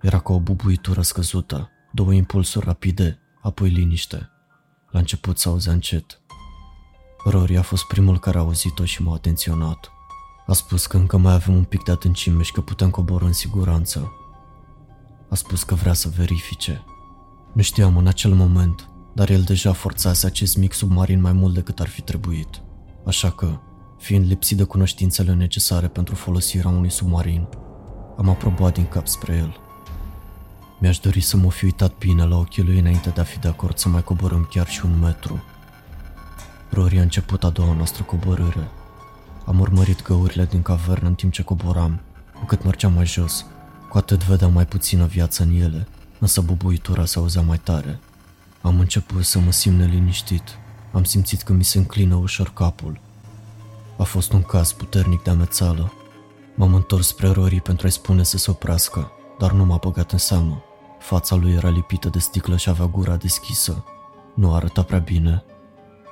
Era 0.00 0.18
ca 0.18 0.32
o 0.32 0.40
bubuitură 0.40 1.02
scăzută, 1.02 1.70
două 1.92 2.12
impulsuri 2.12 2.64
rapide, 2.64 3.18
apoi 3.42 3.68
liniște. 3.68 4.30
La 4.90 4.98
început 4.98 5.38
să 5.38 5.48
auzea 5.48 5.72
încet. 5.72 6.20
Rory 7.24 7.56
a 7.56 7.62
fost 7.62 7.86
primul 7.86 8.18
care 8.18 8.38
a 8.38 8.40
auzit-o 8.40 8.84
și 8.84 9.02
m-a 9.02 9.14
atenționat. 9.14 9.93
A 10.46 10.52
spus 10.52 10.86
că 10.86 10.96
încă 10.96 11.16
mai 11.16 11.32
avem 11.32 11.54
un 11.54 11.64
pic 11.64 11.82
de 11.82 11.90
adâncime 11.90 12.42
și 12.42 12.52
că 12.52 12.60
putem 12.60 12.90
coborâ 12.90 13.24
în 13.24 13.32
siguranță. 13.32 14.12
A 15.30 15.34
spus 15.34 15.62
că 15.62 15.74
vrea 15.74 15.92
să 15.92 16.08
verifice. 16.16 16.84
Nu 17.52 17.62
știam 17.62 17.96
în 17.96 18.06
acel 18.06 18.34
moment, 18.34 18.88
dar 19.14 19.30
el 19.30 19.42
deja 19.42 19.72
forțase 19.72 20.26
acest 20.26 20.56
mic 20.56 20.72
submarin 20.72 21.20
mai 21.20 21.32
mult 21.32 21.54
decât 21.54 21.80
ar 21.80 21.88
fi 21.88 22.00
trebuit. 22.00 22.62
Așa 23.06 23.30
că, 23.30 23.58
fiind 23.98 24.26
lipsit 24.26 24.56
de 24.56 24.62
cunoștințele 24.62 25.34
necesare 25.34 25.88
pentru 25.88 26.14
folosirea 26.14 26.70
unui 26.70 26.90
submarin, 26.90 27.48
am 28.16 28.28
aprobat 28.28 28.74
din 28.74 28.86
cap 28.86 29.06
spre 29.06 29.34
el. 29.36 29.56
Mi-aș 30.80 30.98
dori 30.98 31.20
să 31.20 31.36
mă 31.36 31.50
fi 31.50 31.64
uitat 31.64 31.98
bine 31.98 32.24
la 32.24 32.36
ochii 32.36 32.62
lui 32.62 32.78
înainte 32.78 33.10
de 33.10 33.20
a 33.20 33.24
fi 33.24 33.38
de 33.38 33.48
acord 33.48 33.76
să 33.76 33.88
mai 33.88 34.02
coborâm 34.02 34.48
chiar 34.50 34.68
și 34.68 34.84
un 34.84 34.98
metru. 34.98 35.42
Rory 36.70 36.98
a 36.98 37.02
început 37.02 37.44
a 37.44 37.50
doua 37.50 37.74
noastră 37.74 38.02
coborâre. 38.02 38.70
Am 39.46 39.60
urmărit 39.60 40.02
găurile 40.02 40.44
din 40.44 40.62
cavernă 40.62 41.08
în 41.08 41.14
timp 41.14 41.32
ce 41.32 41.42
coboram. 41.42 42.00
Cu 42.34 42.44
cât 42.44 42.64
mergeam 42.64 42.92
mai 42.92 43.06
jos, 43.06 43.46
cu 43.88 43.98
atât 43.98 44.24
vedeam 44.24 44.52
mai 44.52 44.66
puțină 44.66 45.06
viață 45.06 45.42
în 45.42 45.54
ele, 45.54 45.88
însă 46.18 46.40
bubuitura 46.40 47.04
se 47.04 47.18
auzea 47.18 47.42
mai 47.42 47.58
tare. 47.58 48.00
Am 48.60 48.78
început 48.78 49.24
să 49.24 49.38
mă 49.38 49.52
simt 49.52 49.78
neliniștit. 49.78 50.58
Am 50.92 51.04
simțit 51.04 51.42
că 51.42 51.52
mi 51.52 51.64
se 51.64 51.78
înclină 51.78 52.14
ușor 52.14 52.52
capul. 52.52 53.00
A 53.98 54.02
fost 54.02 54.32
un 54.32 54.42
caz 54.42 54.72
puternic 54.72 55.22
de 55.22 55.30
amețală. 55.30 55.92
M-am 56.54 56.74
întors 56.74 57.06
spre 57.06 57.28
Rory 57.28 57.60
pentru 57.60 57.86
a-i 57.86 57.92
spune 57.92 58.22
să 58.22 58.38
se 58.38 58.50
oprească, 58.50 59.10
dar 59.38 59.52
nu 59.52 59.64
m-a 59.64 59.76
băgat 59.76 60.12
în 60.12 60.18
seamă. 60.18 60.62
Fața 60.98 61.34
lui 61.34 61.52
era 61.52 61.68
lipită 61.68 62.08
de 62.08 62.18
sticlă 62.18 62.56
și 62.56 62.68
avea 62.68 62.86
gura 62.86 63.16
deschisă. 63.16 63.84
Nu 64.34 64.54
arăta 64.54 64.82
prea 64.82 64.98
bine. 64.98 65.44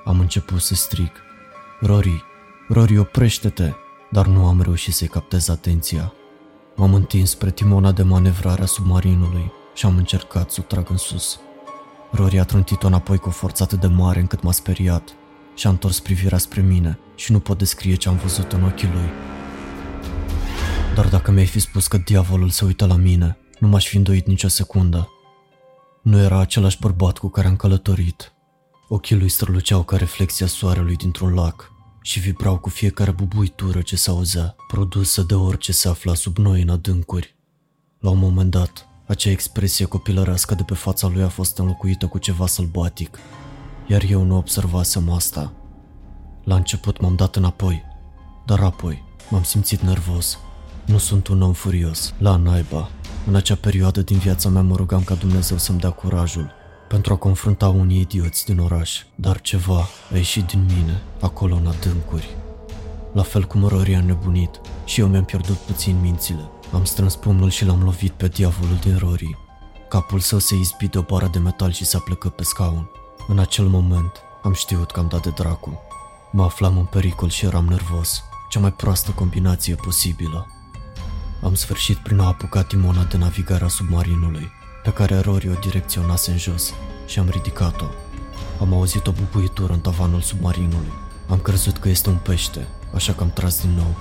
Am 0.04 0.20
început 0.20 0.60
să 0.60 0.74
strig. 0.74 1.10
Rory, 1.80 2.24
Rory, 2.72 2.98
oprește-te! 2.98 3.72
Dar 4.10 4.26
nu 4.26 4.46
am 4.46 4.60
reușit 4.60 4.94
să-i 4.94 5.08
captez 5.08 5.48
atenția. 5.48 6.12
M-am 6.76 6.94
întins 6.94 7.30
spre 7.30 7.50
timona 7.50 7.92
de 7.92 8.02
manevrare 8.02 8.62
a 8.62 8.66
submarinului 8.66 9.52
și 9.74 9.86
am 9.86 9.96
încercat 9.96 10.50
să 10.50 10.60
o 10.60 10.64
trag 10.64 10.90
în 10.90 10.96
sus. 10.96 11.40
Rory 12.10 12.38
a 12.38 12.44
trântit-o 12.44 12.86
înapoi 12.86 13.18
cu 13.18 13.28
o 13.28 13.32
forță 13.32 13.62
atât 13.62 13.80
de 13.80 13.86
mare 13.86 14.20
încât 14.20 14.42
m-a 14.42 14.52
speriat 14.52 15.14
și 15.54 15.66
a 15.66 15.70
întors 15.70 16.00
privirea 16.00 16.38
spre 16.38 16.60
mine 16.60 16.98
și 17.14 17.32
nu 17.32 17.38
pot 17.38 17.58
descrie 17.58 17.94
ce 17.94 18.08
am 18.08 18.16
văzut 18.16 18.52
în 18.52 18.62
ochii 18.62 18.90
lui. 18.92 19.10
Dar 20.94 21.08
dacă 21.08 21.30
mi-ai 21.30 21.46
fi 21.46 21.58
spus 21.60 21.86
că 21.86 21.96
diavolul 21.96 22.50
se 22.50 22.64
uită 22.64 22.86
la 22.86 22.96
mine, 22.96 23.38
nu 23.58 23.68
m-aș 23.68 23.88
fi 23.88 23.96
îndoit 23.96 24.26
nicio 24.26 24.48
secundă. 24.48 25.08
Nu 26.02 26.18
era 26.18 26.38
același 26.38 26.78
bărbat 26.80 27.18
cu 27.18 27.28
care 27.28 27.46
am 27.46 27.56
călătorit. 27.56 28.32
Ochii 28.88 29.16
lui 29.16 29.28
străluceau 29.28 29.82
ca 29.82 29.96
reflexia 29.96 30.46
soarelui 30.46 30.96
dintr-un 30.96 31.34
lac 31.34 31.71
și 32.02 32.20
vibrau 32.20 32.58
cu 32.58 32.68
fiecare 32.68 33.10
bubuitură 33.10 33.82
ce 33.82 33.96
se 33.96 34.10
auzea, 34.10 34.54
produsă 34.68 35.22
de 35.22 35.34
orice 35.34 35.72
se 35.72 35.88
afla 35.88 36.14
sub 36.14 36.36
noi 36.36 36.62
în 36.62 36.68
adâncuri. 36.68 37.36
La 37.98 38.10
un 38.10 38.18
moment 38.18 38.50
dat, 38.50 38.88
acea 39.06 39.30
expresie 39.30 39.84
copilărească 39.84 40.54
de 40.54 40.62
pe 40.62 40.74
fața 40.74 41.08
lui 41.08 41.22
a 41.22 41.28
fost 41.28 41.58
înlocuită 41.58 42.06
cu 42.06 42.18
ceva 42.18 42.46
sălbatic, 42.46 43.18
iar 43.86 44.02
eu 44.08 44.22
nu 44.22 44.36
observasem 44.36 45.10
asta. 45.10 45.52
La 46.44 46.54
început 46.54 47.00
m-am 47.00 47.16
dat 47.16 47.36
înapoi, 47.36 47.82
dar 48.46 48.60
apoi 48.60 49.02
m-am 49.30 49.42
simțit 49.42 49.80
nervos. 49.80 50.38
Nu 50.86 50.98
sunt 50.98 51.26
un 51.26 51.42
om 51.42 51.52
furios, 51.52 52.14
la 52.18 52.36
naiba. 52.36 52.90
În 53.26 53.34
acea 53.34 53.54
perioadă 53.54 54.02
din 54.02 54.18
viața 54.18 54.48
mea 54.48 54.62
mă 54.62 54.76
rugam 54.76 55.02
ca 55.02 55.14
Dumnezeu 55.14 55.58
să-mi 55.58 55.78
dea 55.78 55.90
curajul 55.90 56.52
pentru 56.92 57.12
a 57.12 57.16
confrunta 57.16 57.68
unii 57.68 58.00
idioți 58.00 58.44
din 58.44 58.58
oraș, 58.58 59.02
dar 59.14 59.40
ceva 59.40 59.88
a 60.12 60.16
ieșit 60.16 60.44
din 60.44 60.64
mine, 60.76 61.02
acolo 61.20 61.54
în 61.54 61.66
adâncuri. 61.66 62.36
La 63.12 63.22
fel 63.22 63.44
cum 63.44 63.66
Rory 63.66 63.94
a 63.94 64.00
nebunit 64.00 64.60
și 64.84 65.00
eu 65.00 65.06
mi-am 65.06 65.24
pierdut 65.24 65.56
puțin 65.56 66.00
mințile. 66.00 66.50
Am 66.72 66.84
strâns 66.84 67.16
pumnul 67.16 67.50
și 67.50 67.64
l-am 67.64 67.82
lovit 67.82 68.10
pe 68.12 68.28
diavolul 68.28 68.76
din 68.76 68.98
Rory. 68.98 69.38
Capul 69.88 70.20
său 70.20 70.38
se 70.38 70.54
izbi 70.54 70.88
de 70.88 70.98
o 70.98 71.02
bară 71.02 71.28
de 71.32 71.38
metal 71.38 71.70
și 71.70 71.84
s-a 71.84 71.98
plecat 71.98 72.32
pe 72.32 72.42
scaun. 72.42 72.90
În 73.28 73.38
acel 73.38 73.66
moment, 73.66 74.12
am 74.42 74.52
știut 74.52 74.90
că 74.90 75.00
am 75.00 75.08
dat 75.08 75.22
de 75.22 75.30
dracu. 75.30 75.80
Mă 76.32 76.44
aflam 76.44 76.78
în 76.78 76.84
pericol 76.84 77.28
și 77.28 77.44
eram 77.44 77.64
nervos. 77.64 78.22
Cea 78.48 78.60
mai 78.60 78.72
proastă 78.72 79.10
combinație 79.10 79.74
posibilă. 79.74 80.46
Am 81.42 81.54
sfârșit 81.54 81.96
prin 81.96 82.18
a 82.18 82.26
apuca 82.26 82.62
timona 82.62 83.04
de 83.04 83.16
navigare 83.16 83.64
a 83.64 83.68
submarinului, 83.68 84.50
pe 84.82 84.92
care 84.92 85.18
Rory 85.18 85.48
o 85.48 85.54
direcționase 85.60 86.30
în 86.30 86.38
jos, 86.38 86.72
și 87.06 87.18
am 87.18 87.28
ridicat-o. 87.28 87.84
Am 88.60 88.72
auzit 88.72 89.06
o 89.06 89.12
bubuitură 89.12 89.72
în 89.72 89.80
tavanul 89.80 90.20
submarinului. 90.20 90.92
Am 91.28 91.38
crezut 91.38 91.78
că 91.78 91.88
este 91.88 92.08
un 92.08 92.16
pește, 92.16 92.66
așa 92.94 93.12
că 93.12 93.22
am 93.22 93.30
tras 93.30 93.60
din 93.60 93.70
nou. 93.70 93.96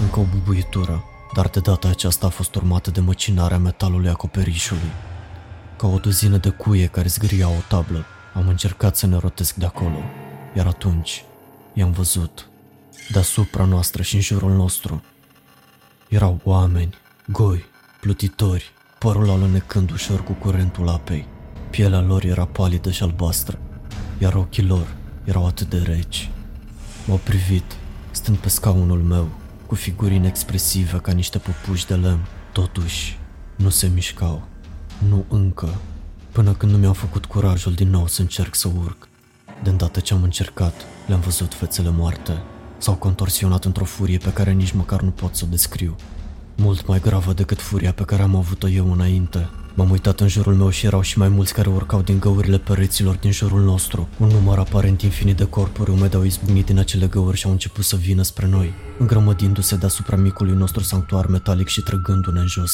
Încă 0.00 0.18
o 0.20 0.22
bubuitură, 0.22 1.04
dar 1.34 1.48
de 1.48 1.60
data 1.60 1.88
aceasta 1.88 2.26
a 2.26 2.30
fost 2.30 2.54
urmată 2.54 2.90
de 2.90 3.00
măcinarea 3.00 3.58
metalului 3.58 4.08
acoperișului. 4.08 4.92
Ca 5.76 5.86
o 5.86 5.98
duzină 5.98 6.36
de 6.36 6.48
cuie 6.48 6.86
care 6.86 7.08
zgâria 7.08 7.48
o 7.48 7.60
tablă, 7.68 8.04
am 8.34 8.48
încercat 8.48 8.96
să 8.96 9.06
ne 9.06 9.18
rotesc 9.18 9.54
de 9.54 9.66
acolo, 9.66 9.98
iar 10.56 10.66
atunci 10.66 11.24
i-am 11.72 11.90
văzut. 11.90 12.48
Deasupra 13.12 13.64
noastră 13.64 14.02
și 14.02 14.14
în 14.14 14.20
jurul 14.20 14.52
nostru 14.52 15.02
erau 16.08 16.40
oameni, 16.44 16.94
goi, 17.26 17.64
plutitori, 18.00 18.72
părul 18.98 19.30
alunecând 19.30 19.90
ușor 19.90 20.22
cu 20.22 20.32
curentul 20.32 20.88
apei. 20.88 21.26
Pielea 21.70 22.00
lor 22.00 22.24
era 22.24 22.44
palidă 22.44 22.90
și 22.90 23.02
albastră, 23.02 23.58
iar 24.18 24.34
ochii 24.34 24.66
lor 24.66 24.94
erau 25.24 25.46
atât 25.46 25.68
de 25.68 25.78
reci. 25.78 26.30
M-au 27.06 27.20
privit, 27.24 27.76
stând 28.10 28.36
pe 28.36 28.48
scaunul 28.48 29.02
meu, 29.02 29.28
cu 29.66 29.74
figuri 29.74 30.14
inexpresive 30.14 30.98
ca 30.98 31.12
niște 31.12 31.38
păpuși 31.38 31.86
de 31.86 31.94
lemn. 31.94 32.26
Totuși, 32.52 33.18
nu 33.56 33.68
se 33.68 33.86
mișcau. 33.86 34.42
Nu 35.08 35.24
încă, 35.28 35.74
până 36.32 36.52
când 36.52 36.72
nu 36.72 36.78
mi-au 36.78 36.92
făcut 36.92 37.24
curajul 37.24 37.72
din 37.72 37.90
nou 37.90 38.06
să 38.06 38.20
încerc 38.20 38.54
să 38.54 38.68
urc. 38.82 39.08
De 39.62 39.70
îndată 39.70 40.00
ce 40.00 40.14
am 40.14 40.22
încercat, 40.22 40.74
le-am 41.06 41.20
văzut 41.20 41.54
fețele 41.54 41.90
moarte. 41.90 42.42
S-au 42.78 42.94
contorsionat 42.94 43.64
într-o 43.64 43.84
furie 43.84 44.18
pe 44.18 44.32
care 44.32 44.52
nici 44.52 44.72
măcar 44.72 45.00
nu 45.00 45.10
pot 45.10 45.34
să 45.36 45.44
o 45.44 45.50
descriu. 45.50 45.96
Mult 46.58 46.86
mai 46.86 47.00
gravă 47.00 47.32
decât 47.32 47.60
furia 47.60 47.92
pe 47.92 48.02
care 48.02 48.22
am 48.22 48.36
avut-o 48.36 48.68
eu 48.68 48.92
înainte. 48.92 49.48
M-am 49.74 49.90
uitat 49.90 50.20
în 50.20 50.28
jurul 50.28 50.54
meu 50.54 50.70
și 50.70 50.86
erau 50.86 51.00
și 51.00 51.18
mai 51.18 51.28
mulți 51.28 51.52
care 51.52 51.68
urcau 51.68 52.02
din 52.02 52.18
găurile 52.18 52.58
pereților 52.58 53.14
din 53.14 53.30
jurul 53.30 53.62
nostru. 53.62 54.08
Un 54.18 54.28
număr 54.28 54.58
aparent 54.58 55.02
infinit 55.02 55.36
de 55.36 55.44
corpuri 55.44 55.90
umede 55.90 56.16
au 56.16 56.24
izbucnit 56.24 56.66
din 56.66 56.78
acele 56.78 57.06
găuri 57.06 57.36
și 57.36 57.46
au 57.46 57.52
început 57.52 57.84
să 57.84 57.96
vină 57.96 58.22
spre 58.22 58.46
noi, 58.46 58.72
îngrămădindu-se 58.98 59.76
deasupra 59.76 60.16
micului 60.16 60.54
nostru 60.54 60.82
sanctuar 60.82 61.26
metalic 61.26 61.68
și 61.68 61.80
trăgându-ne 61.80 62.40
în 62.40 62.46
jos. 62.46 62.72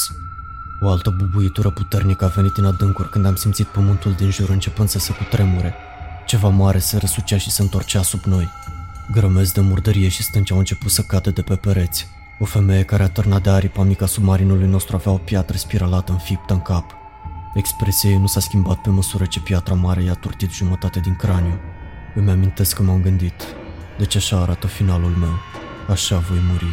O 0.80 0.88
altă 0.88 1.14
bubuitură 1.18 1.70
puternică 1.70 2.24
a 2.24 2.28
venit 2.28 2.56
în 2.56 2.64
adâncuri 2.64 3.08
când 3.08 3.26
am 3.26 3.34
simțit 3.34 3.66
pământul 3.66 4.12
din 4.12 4.30
jur 4.30 4.48
începând 4.48 4.88
să 4.88 4.98
se 4.98 5.12
cutremure. 5.12 5.74
Ceva 6.26 6.48
mare 6.48 6.78
se 6.78 6.96
răsucea 6.96 7.38
și 7.38 7.50
se 7.50 7.62
întorcea 7.62 8.02
sub 8.02 8.20
noi. 8.24 8.48
Grămezi 9.12 9.52
de 9.52 9.60
murdărie 9.60 10.08
și 10.08 10.22
stânci 10.22 10.52
au 10.52 10.58
început 10.58 10.90
să 10.90 11.02
cadă 11.02 11.30
de 11.30 11.42
pe 11.42 11.54
pereți. 11.54 12.06
O 12.42 12.44
femeie 12.44 12.82
care 12.82 13.02
atârna 13.02 13.38
de 13.38 13.50
aripa 13.50 13.82
mica 13.82 14.06
submarinului 14.06 14.66
nostru 14.66 14.96
avea 14.96 15.12
o 15.12 15.16
piatră 15.16 15.56
spiralată 15.56 16.12
înfiptă 16.12 16.52
în 16.52 16.60
cap. 16.60 16.96
Expresia 17.54 18.10
ei 18.10 18.18
nu 18.18 18.26
s-a 18.26 18.40
schimbat 18.40 18.76
pe 18.76 18.90
măsură 18.90 19.24
ce 19.24 19.40
piatra 19.40 19.74
mare 19.74 20.02
i-a 20.02 20.14
turtit 20.14 20.50
jumătate 20.50 21.00
din 21.00 21.16
craniu. 21.16 21.60
Îmi 22.14 22.30
amintesc 22.30 22.76
că 22.76 22.82
m-am 22.82 23.02
gândit, 23.02 23.42
deci 23.98 24.16
așa 24.16 24.40
arată 24.40 24.66
finalul 24.66 25.10
meu, 25.10 25.38
așa 25.88 26.18
voi 26.18 26.38
muri. 26.50 26.66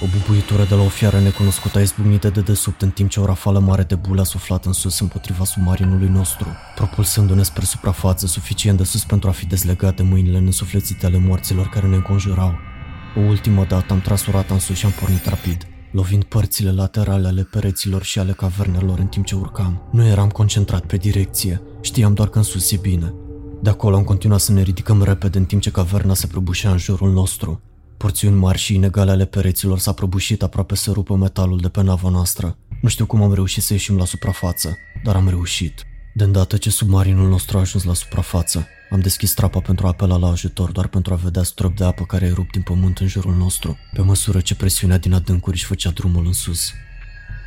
O 0.00 0.06
bubuitură 0.06 0.64
de 0.64 0.74
la 0.74 0.82
o 0.82 0.88
fiară 0.88 1.18
necunoscută 1.18 1.78
a 1.78 1.80
izbucnit 1.80 2.20
de 2.20 2.30
dedesubt 2.30 2.82
în 2.82 2.90
timp 2.90 3.10
ce 3.10 3.20
o 3.20 3.26
rafală 3.26 3.58
mare 3.58 3.82
de 3.82 3.94
bule 3.94 4.20
a 4.20 4.24
suflat 4.24 4.64
în 4.64 4.72
sus 4.72 5.00
împotriva 5.00 5.44
submarinului 5.44 6.08
nostru, 6.08 6.46
propulsându-ne 6.74 7.42
spre 7.42 7.64
suprafață 7.64 8.26
suficient 8.26 8.78
de 8.78 8.84
sus 8.84 9.04
pentru 9.04 9.28
a 9.28 9.32
fi 9.32 9.46
dezlegat 9.46 9.96
de 9.96 10.02
mâinile 10.02 10.38
nesuflețite 10.38 11.06
ale 11.06 11.18
morților 11.18 11.68
care 11.68 11.86
ne 11.86 11.94
înconjurau. 11.94 12.72
O 13.16 13.20
ultimă 13.20 13.64
dată 13.64 13.92
am 13.92 14.00
tras 14.00 14.26
urata 14.26 14.54
în 14.54 14.60
sus 14.60 14.76
și 14.76 14.84
am 14.84 14.90
pornit 15.00 15.26
rapid, 15.26 15.66
lovind 15.90 16.24
părțile 16.24 16.70
laterale 16.72 17.26
ale 17.26 17.42
pereților 17.42 18.02
și 18.02 18.18
ale 18.18 18.32
cavernelor 18.32 18.98
în 18.98 19.06
timp 19.06 19.24
ce 19.24 19.34
urcam. 19.34 19.82
Nu 19.90 20.06
eram 20.06 20.28
concentrat 20.28 20.84
pe 20.84 20.96
direcție, 20.96 21.62
știam 21.80 22.14
doar 22.14 22.28
că 22.28 22.38
în 22.38 22.44
sus 22.44 22.72
e 22.72 22.76
bine. 22.76 23.14
De 23.62 23.70
acolo 23.70 23.96
am 23.96 24.04
continuat 24.04 24.40
să 24.40 24.52
ne 24.52 24.62
ridicăm 24.62 25.02
repede 25.02 25.38
în 25.38 25.44
timp 25.44 25.60
ce 25.62 25.70
caverna 25.70 26.14
se 26.14 26.26
prăbușea 26.26 26.70
în 26.70 26.78
jurul 26.78 27.12
nostru. 27.12 27.60
Porțiuni 27.96 28.36
mari 28.36 28.58
și 28.58 28.74
inegale 28.74 29.10
ale 29.10 29.24
pereților 29.24 29.78
s-a 29.78 29.92
prăbușit 29.92 30.42
aproape 30.42 30.74
să 30.74 30.90
rupă 30.90 31.16
metalul 31.16 31.58
de 31.58 31.68
pe 31.68 31.82
nava 31.82 32.08
noastră. 32.08 32.56
Nu 32.80 32.88
știu 32.88 33.06
cum 33.06 33.22
am 33.22 33.34
reușit 33.34 33.62
să 33.62 33.72
ieșim 33.72 33.96
la 33.96 34.04
suprafață, 34.04 34.76
dar 35.04 35.16
am 35.16 35.28
reușit. 35.28 35.84
De 36.14 36.24
îndată 36.24 36.56
ce 36.56 36.70
submarinul 36.70 37.28
nostru 37.28 37.56
a 37.56 37.60
ajuns 37.60 37.84
la 37.84 37.94
suprafață, 37.94 38.66
am 38.94 39.00
deschis 39.00 39.32
trapa 39.32 39.60
pentru 39.60 39.86
a 39.86 39.88
apela 39.88 40.16
la 40.16 40.28
ajutor 40.28 40.70
doar 40.70 40.86
pentru 40.86 41.12
a 41.12 41.16
vedea 41.16 41.42
strop 41.42 41.76
de 41.76 41.84
apă 41.84 42.04
care 42.04 42.26
erupt 42.26 42.52
din 42.52 42.62
pământ 42.62 42.98
în 42.98 43.06
jurul 43.06 43.34
nostru, 43.34 43.78
pe 43.92 44.02
măsură 44.02 44.40
ce 44.40 44.54
presiunea 44.54 44.98
din 44.98 45.12
adâncuri 45.12 45.56
își 45.56 45.64
făcea 45.64 45.90
drumul 45.90 46.26
în 46.26 46.32
sus. 46.32 46.72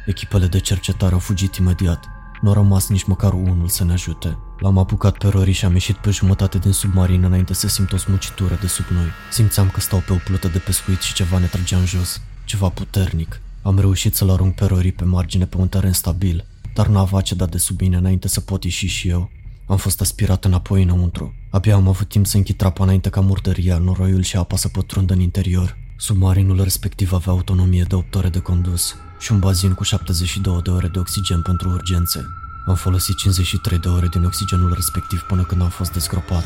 Echipele 0.05 0.47
de 0.47 0.59
cercetare 0.59 1.13
au 1.13 1.19
fugit 1.19 1.55
imediat. 1.55 2.05
Nu 2.41 2.49
a 2.49 2.53
rămas 2.53 2.87
nici 2.87 3.03
măcar 3.03 3.33
unul 3.33 3.67
să 3.67 3.83
ne 3.83 3.91
ajute. 3.91 4.37
L-am 4.59 4.77
apucat 4.77 5.17
pe 5.17 5.27
Rory 5.27 5.51
și 5.51 5.65
am 5.65 5.73
ieșit 5.73 5.95
pe 5.95 6.09
jumătate 6.09 6.57
din 6.57 6.71
submarin 6.71 7.23
înainte 7.23 7.53
să 7.53 7.67
simt 7.67 7.91
o 7.91 7.97
smucitură 7.97 8.57
de 8.61 8.67
sub 8.67 8.85
noi. 8.85 9.07
Simțeam 9.31 9.69
că 9.69 9.79
stau 9.79 10.03
pe 10.05 10.13
o 10.13 10.17
plută 10.17 10.47
de 10.47 10.57
pescuit 10.57 11.01
și 11.01 11.13
ceva 11.13 11.37
ne 11.37 11.45
trăgea 11.45 11.77
în 11.77 11.85
jos. 11.85 12.21
Ceva 12.45 12.69
puternic. 12.69 13.41
Am 13.61 13.79
reușit 13.79 14.15
să-l 14.15 14.29
arunc 14.29 14.55
pe 14.55 14.65
Rory 14.65 14.91
pe 14.91 15.03
margine 15.03 15.45
pe 15.45 15.57
un 15.57 15.67
teren 15.67 15.93
stabil, 15.93 16.45
dar 16.73 16.87
nava 16.87 17.17
a 17.17 17.21
cedat 17.21 17.49
de 17.49 17.57
sub 17.57 17.81
mine 17.81 17.97
înainte 17.97 18.27
să 18.27 18.41
pot 18.41 18.63
ieși 18.63 18.87
și 18.87 19.07
eu. 19.07 19.29
Am 19.67 19.77
fost 19.77 20.01
aspirat 20.01 20.45
înapoi 20.45 20.83
înăuntru. 20.83 21.33
Abia 21.49 21.75
am 21.75 21.87
avut 21.87 22.09
timp 22.09 22.25
să 22.25 22.37
închid 22.37 22.55
trapa 22.55 22.83
înainte 22.83 23.09
ca 23.09 23.21
murdăria, 23.21 23.77
noroiul 23.77 24.21
și 24.21 24.37
apa 24.37 24.55
să 24.55 24.67
pătrundă 24.67 25.13
în 25.13 25.19
interior. 25.19 25.77
Submarinul 25.97 26.63
respectiv 26.63 27.13
avea 27.13 27.33
autonomie 27.33 27.85
de 27.87 27.95
8 27.95 28.15
ore 28.15 28.29
de 28.29 28.39
condus 28.39 28.95
și 29.19 29.31
un 29.31 29.39
bazin 29.39 29.73
cu 29.73 29.83
72 29.83 30.61
de 30.61 30.69
ore 30.69 30.87
de 30.87 30.99
oxigen 30.99 31.41
pentru 31.41 31.69
urgențe. 31.69 32.25
Am 32.67 32.75
folosit 32.75 33.17
53 33.17 33.79
de 33.79 33.87
ore 33.87 34.07
din 34.07 34.23
oxigenul 34.23 34.73
respectiv 34.73 35.21
până 35.21 35.43
când 35.43 35.61
am 35.61 35.69
fost 35.69 35.91
dezgropat. 35.91 36.45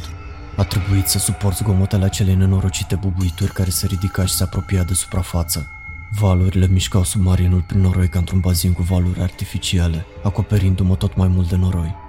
A 0.56 0.64
trebuit 0.64 1.08
să 1.08 1.20
suport 1.20 1.58
zgomotele 1.58 2.06
acelei 2.06 2.36
nenorocite 2.36 2.96
bubuituri 2.96 3.52
care 3.52 3.70
se 3.70 3.88
ridica 3.88 4.26
și 4.26 4.34
se 4.34 4.44
apropia 4.44 4.84
de 4.84 4.94
suprafață. 4.94 5.68
Valurile 6.20 6.68
mișcau 6.68 7.04
submarinul 7.04 7.64
prin 7.68 7.82
noroi 7.82 8.10
ca 8.10 8.20
într-un 8.20 8.40
bazin 8.40 8.74
cu 8.74 8.82
valuri 8.82 9.22
artificiale, 9.22 10.06
acoperindu-mă 10.24 10.96
tot 10.96 11.16
mai 11.16 11.28
mult 11.28 11.50
de 11.50 11.56
noroi. 11.56 12.01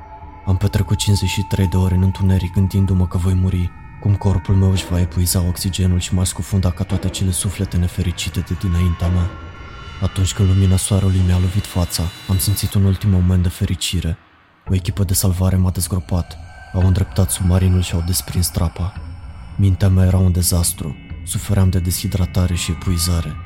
Am 0.47 0.57
petrecut 0.57 0.97
53 0.97 1.67
de 1.67 1.77
ore 1.77 1.95
în 1.95 2.03
întuneric 2.03 2.53
gândindu-mă 2.53 3.07
că 3.07 3.19
voi 3.19 3.35
muri, 3.35 3.71
cum 4.01 4.15
corpul 4.15 4.55
meu 4.55 4.71
își 4.71 4.87
va 4.87 5.01
epuiza 5.01 5.43
oxigenul 5.43 5.99
și 5.99 6.15
m-aș 6.15 6.29
scufundat 6.29 6.75
ca 6.75 6.85
toate 6.85 7.09
cele 7.09 7.31
suflete 7.31 7.77
nefericite 7.77 8.41
de 8.41 8.57
dinaintea 8.61 9.09
mea. 9.09 9.31
Atunci 10.03 10.33
când 10.33 10.49
lumina 10.49 10.77
soarelui 10.77 11.21
mi-a 11.27 11.39
lovit 11.39 11.67
fața, 11.67 12.03
am 12.29 12.39
simțit 12.39 12.75
un 12.75 12.85
ultim 12.85 13.11
moment 13.11 13.43
de 13.43 13.49
fericire. 13.49 14.19
O 14.69 14.75
echipă 14.75 15.05
de 15.05 15.15
salvare 15.15 15.57
m-a 15.57 15.71
dezgropat, 15.71 16.39
au 16.73 16.87
îndreptat 16.87 17.31
submarinul 17.31 17.83
și 17.83 17.95
au 17.95 18.03
desprins 18.07 18.49
trapa. 18.49 18.93
Mintea 19.57 19.89
mea 19.89 20.07
era 20.07 20.19
un 20.19 20.33
dezastru, 20.33 20.97
sufeream 21.25 21.71
de 21.71 21.79
deshidratare 21.79 22.55
și 22.55 22.71
epuizare. 22.71 23.37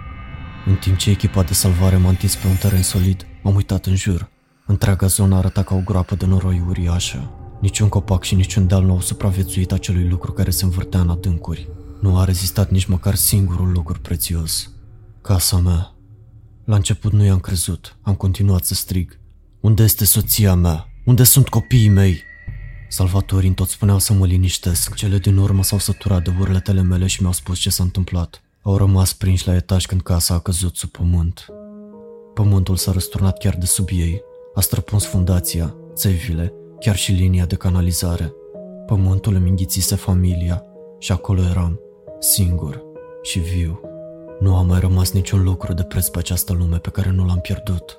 În 0.67 0.75
timp 0.75 0.97
ce 0.97 1.11
echipa 1.11 1.43
de 1.43 1.55
salvare 1.55 1.97
m-a 1.97 2.09
întins 2.09 2.35
pe 2.35 2.47
un 2.47 2.57
teren 2.57 2.83
solid, 2.83 3.27
m-am 3.43 3.55
uitat 3.55 3.87
în 3.87 3.97
jur. 3.97 4.35
Întreaga 4.69 5.07
zonă 5.07 5.37
arăta 5.37 5.63
ca 5.63 5.75
o 5.75 5.81
groapă 5.85 6.15
de 6.15 6.27
noroi 6.27 6.63
uriașă. 6.69 7.31
Niciun 7.61 7.89
copac 7.89 8.25
și 8.25 8.35
niciun 8.35 8.67
deal 8.67 8.85
nu 8.85 8.93
au 8.93 9.01
supraviețuit 9.01 9.73
acelui 9.73 10.09
lucru 10.09 10.33
care 10.33 10.51
se 10.51 10.65
învârtea 10.65 11.01
în 11.01 11.09
adâncuri. 11.09 11.69
Nu 12.01 12.19
a 12.19 12.25
rezistat 12.25 12.71
nici 12.71 12.85
măcar 12.85 13.15
singurul 13.15 13.73
lucru 13.73 13.99
prețios. 14.01 14.71
Casa 15.23 15.57
mea. 15.59 15.95
La 16.65 16.75
început 16.75 17.13
nu 17.13 17.25
i-am 17.25 17.39
crezut. 17.39 17.97
Am 18.03 18.15
continuat 18.15 18.65
să 18.65 18.75
strig. 18.75 19.21
Unde 19.61 19.83
este 19.83 20.05
soția 20.05 20.55
mea? 20.55 20.89
Unde 21.05 21.25
sunt 21.25 21.49
copiii 21.49 21.89
mei? 21.89 22.23
Salvatorii 22.89 23.55
tot 23.55 23.69
spuneau 23.69 23.99
să 23.99 24.13
mă 24.13 24.27
liniștesc. 24.27 24.95
Cele 24.95 25.19
din 25.19 25.37
urmă 25.37 25.63
s-au 25.63 25.79
săturat 25.79 26.25
de 26.25 26.33
urletele 26.41 26.83
mele 26.83 27.07
și 27.07 27.21
mi-au 27.21 27.33
spus 27.33 27.59
ce 27.59 27.71
s-a 27.71 27.83
întâmplat. 27.83 28.43
Au 28.63 28.77
rămas 28.77 29.13
prinși 29.13 29.47
la 29.47 29.55
etaj 29.55 29.87
când 29.87 30.03
casa 30.03 30.35
a 30.35 30.39
căzut 30.39 30.77
sub 30.77 30.91
pământ. 30.91 31.47
Pământul 32.35 32.77
s-a 32.77 32.93
răsturnat 32.93 33.39
chiar 33.39 33.57
de 33.57 33.67
sub 33.67 33.89
ei, 33.93 34.23
a 34.57 34.61
străpuns 34.61 35.05
fundația, 35.05 35.75
țevile, 35.95 36.53
chiar 36.81 36.97
și 36.97 37.13
linia 37.13 37.45
de 37.45 37.55
canalizare. 37.55 38.35
Pământul 38.87 39.35
îmi 39.35 39.49
înghițise 39.49 39.95
familia 39.95 40.65
și 40.99 41.13
acolo 41.13 41.41
eram, 41.43 41.81
singur 42.19 42.83
și 43.23 43.39
viu. 43.39 43.81
Nu 44.41 44.57
a 44.57 44.63
mai 44.63 44.81
rămas 44.81 45.13
niciun 45.13 45.43
lucru 45.43 45.73
de 45.73 45.83
preț 45.83 46.09
pe 46.09 46.19
această 46.19 46.53
lume 46.53 46.77
pe 46.77 46.91
care 46.91 47.11
nu 47.11 47.27
l-am 47.27 47.39
pierdut. 47.39 47.99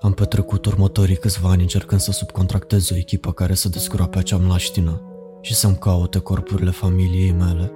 Am 0.00 0.12
petrecut 0.12 0.66
următorii 0.66 1.16
câțiva 1.16 1.48
ani 1.48 1.62
încercând 1.62 2.00
să 2.00 2.12
subcontractez 2.12 2.90
o 2.90 2.96
echipă 2.96 3.32
care 3.32 3.54
să 3.54 3.68
descurape 3.68 4.18
acea 4.18 4.36
mlaștină 4.36 5.02
și 5.40 5.54
să-mi 5.54 5.76
caute 5.76 6.18
corpurile 6.18 6.70
familiei 6.70 7.32
mele. 7.32 7.72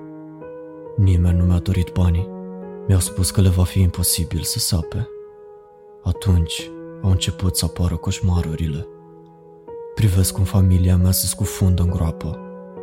Nimeni 0.97 1.39
nu 1.39 1.45
mi-a 1.45 1.59
dorit 1.59 1.91
banii. 1.93 2.29
Mi-au 2.87 3.01
spus 3.01 3.31
că 3.31 3.41
le 3.41 3.49
va 3.49 3.65
fi 3.65 3.81
imposibil 3.81 4.43
să 4.43 4.59
sape. 4.59 5.09
Atunci 6.03 6.71
au 7.03 7.11
început 7.11 7.57
să 7.57 7.65
apară 7.65 7.97
coșmarurile. 7.97 8.87
Privesc 9.95 10.35
cum 10.35 10.45
familia 10.45 10.97
mea 10.97 11.11
se 11.11 11.27
scufundă 11.27 11.83
în 11.83 11.91
groapă, 11.91 12.39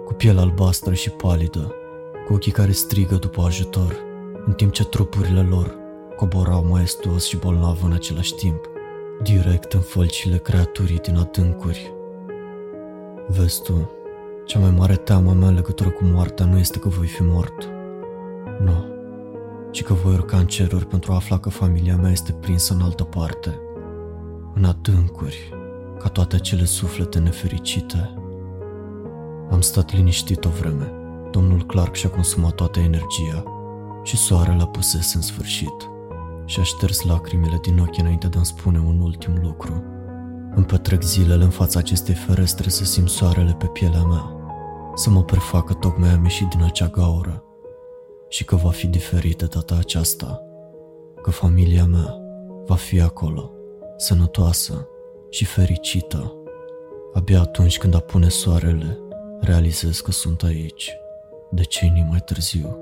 cu 0.05 0.13
piele 0.13 0.39
albastră 0.39 0.93
și 0.93 1.09
palidă, 1.09 1.71
cu 2.27 2.33
ochii 2.33 2.51
care 2.51 2.71
strigă 2.71 3.15
după 3.15 3.41
ajutor, 3.41 3.95
în 4.45 4.53
timp 4.53 4.71
ce 4.71 4.85
trupurile 4.85 5.41
lor 5.41 5.75
coborau 6.15 6.65
maestuos 6.65 7.25
și 7.25 7.37
bolnav 7.37 7.83
în 7.83 7.91
același 7.91 8.33
timp, 8.33 8.65
direct 9.23 9.73
în 9.73 9.79
fălcile 9.79 10.37
creaturii 10.37 10.99
din 10.99 11.17
adâncuri. 11.17 11.93
Vezi 13.27 13.61
tu, 13.61 13.91
cea 14.45 14.59
mai 14.59 14.73
mare 14.77 14.95
teamă 14.95 15.33
mea 15.33 15.47
în 15.47 15.55
legătură 15.55 15.89
cu 15.89 16.03
moartea 16.03 16.45
nu 16.45 16.57
este 16.57 16.79
că 16.79 16.89
voi 16.89 17.07
fi 17.07 17.23
mort. 17.23 17.69
Nu, 18.59 18.85
ci 19.71 19.83
că 19.83 19.93
voi 19.93 20.13
urca 20.13 20.37
în 20.37 20.47
ceruri 20.47 20.85
pentru 20.85 21.11
a 21.11 21.15
afla 21.15 21.39
că 21.39 21.49
familia 21.49 21.95
mea 21.95 22.11
este 22.11 22.31
prinsă 22.31 22.73
în 22.73 22.81
altă 22.81 23.03
parte, 23.03 23.59
în 24.57 24.65
adâncuri, 24.65 25.53
ca 25.99 26.09
toate 26.09 26.35
acele 26.35 26.65
suflete 26.65 27.19
nefericite. 27.19 28.13
Am 29.51 29.61
stat 29.61 29.95
liniștit 29.95 30.45
o 30.45 30.49
vreme. 30.49 30.91
Domnul 31.31 31.65
Clark 31.65 31.95
și-a 31.95 32.09
consumat 32.09 32.55
toată 32.55 32.79
energia 32.79 33.43
și 34.03 34.17
soarele 34.17 34.61
a 34.61 34.65
pusese 34.65 35.15
în 35.15 35.21
sfârșit 35.21 35.89
și 36.45 36.59
a 36.59 36.63
șters 36.63 37.03
lacrimile 37.03 37.59
din 37.61 37.79
ochi 37.79 37.97
înainte 37.97 38.27
de 38.27 38.35
a-mi 38.35 38.45
spune 38.45 38.79
un 38.79 38.99
ultim 38.99 39.39
lucru. 39.41 39.83
Îmi 40.55 40.65
petrec 40.65 41.01
zilele 41.01 41.43
în 41.43 41.49
fața 41.49 41.79
acestei 41.79 42.15
ferestre 42.15 42.69
să 42.69 42.85
simt 42.85 43.09
soarele 43.09 43.55
pe 43.59 43.65
pielea 43.65 44.03
mea, 44.03 44.35
să 44.95 45.09
mă 45.09 45.23
prefacă 45.23 45.73
tocmai 45.73 46.09
am 46.09 46.23
ieșit 46.23 46.47
din 46.47 46.63
acea 46.63 46.87
gaură 46.87 47.43
și 48.29 48.45
că 48.45 48.55
va 48.55 48.69
fi 48.69 48.87
diferită 48.87 49.45
data 49.45 49.75
aceasta, 49.79 50.41
că 51.21 51.31
familia 51.31 51.85
mea 51.85 52.15
va 52.65 52.75
fi 52.75 53.01
acolo, 53.01 53.51
sănătoasă 53.97 54.87
și 55.29 55.45
fericită. 55.45 56.33
Abia 57.13 57.41
atunci 57.41 57.77
când 57.77 57.95
apune 57.95 58.29
soarele, 58.29 58.99
realizez 59.41 59.99
că 59.99 60.11
sunt 60.11 60.43
aici, 60.43 60.97
decenii 61.51 62.07
mai 62.09 62.19
târziu, 62.19 62.77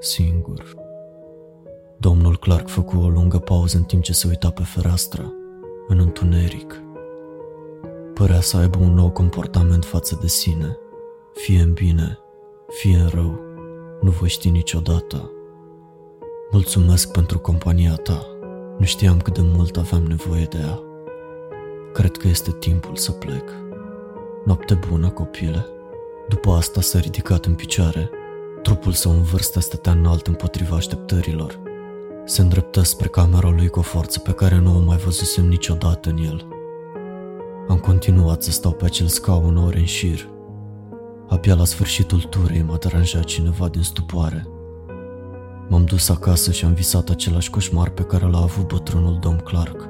singur. 0.00 0.74
Domnul 1.96 2.38
Clark 2.38 2.68
făcu 2.68 2.96
o 2.96 3.08
lungă 3.08 3.38
pauză 3.38 3.76
în 3.76 3.82
timp 3.82 4.02
ce 4.02 4.12
se 4.12 4.28
uita 4.28 4.50
pe 4.50 4.62
fereastră, 4.62 5.32
în 5.88 5.98
întuneric. 5.98 6.82
Părea 8.14 8.40
să 8.40 8.56
aibă 8.56 8.78
un 8.78 8.94
nou 8.94 9.10
comportament 9.10 9.84
față 9.84 10.18
de 10.20 10.26
sine, 10.26 10.78
fie 11.34 11.60
în 11.60 11.72
bine, 11.72 12.18
fie 12.68 12.96
în 12.96 13.08
rău, 13.08 13.40
nu 14.00 14.10
voi 14.10 14.28
ști 14.28 14.50
niciodată. 14.50 15.30
Mulțumesc 16.50 17.12
pentru 17.12 17.38
compania 17.38 17.94
ta, 17.94 18.26
nu 18.78 18.84
știam 18.84 19.20
cât 19.20 19.34
de 19.34 19.40
mult 19.42 19.76
aveam 19.76 20.02
nevoie 20.02 20.44
de 20.44 20.58
ea. 20.58 20.78
Cred 21.92 22.16
că 22.16 22.28
este 22.28 22.50
timpul 22.58 22.96
să 22.96 23.10
plec. 23.10 23.50
Noapte 24.44 24.78
bună, 24.88 25.08
copile. 25.08 25.66
După 26.28 26.50
asta 26.50 26.80
s-a 26.80 26.98
ridicat 26.98 27.44
în 27.44 27.54
picioare. 27.54 28.10
Trupul 28.62 28.92
său 28.92 29.12
în 29.12 29.22
vârstă 29.22 29.60
stătea 29.60 29.92
înalt 29.92 30.26
împotriva 30.26 30.76
așteptărilor. 30.76 31.60
Se 32.24 32.42
îndreptă 32.42 32.82
spre 32.82 33.08
camera 33.08 33.48
lui 33.48 33.68
cu 33.68 33.78
o 33.78 33.82
forță 33.82 34.18
pe 34.18 34.32
care 34.32 34.58
nu 34.58 34.76
o 34.76 34.80
mai 34.80 34.96
văzusem 34.96 35.46
niciodată 35.46 36.08
în 36.08 36.16
el. 36.16 36.46
Am 37.68 37.78
continuat 37.78 38.42
să 38.42 38.50
stau 38.50 38.72
pe 38.72 38.84
acel 38.84 39.06
scaun 39.06 39.56
ore 39.56 39.78
în 39.78 39.84
șir. 39.84 40.28
Abia 41.28 41.54
la 41.54 41.64
sfârșitul 41.64 42.20
turei 42.20 42.62
m-a 42.62 42.76
deranjat 42.76 43.24
cineva 43.24 43.68
din 43.68 43.82
stupoare. 43.82 44.46
M-am 45.68 45.84
dus 45.84 46.08
acasă 46.08 46.52
și 46.52 46.64
am 46.64 46.72
visat 46.72 47.08
același 47.08 47.50
coșmar 47.50 47.88
pe 47.88 48.02
care 48.02 48.26
l-a 48.26 48.40
avut 48.40 48.68
bătrânul 48.68 49.18
domn 49.20 49.38
Clark. 49.38 49.88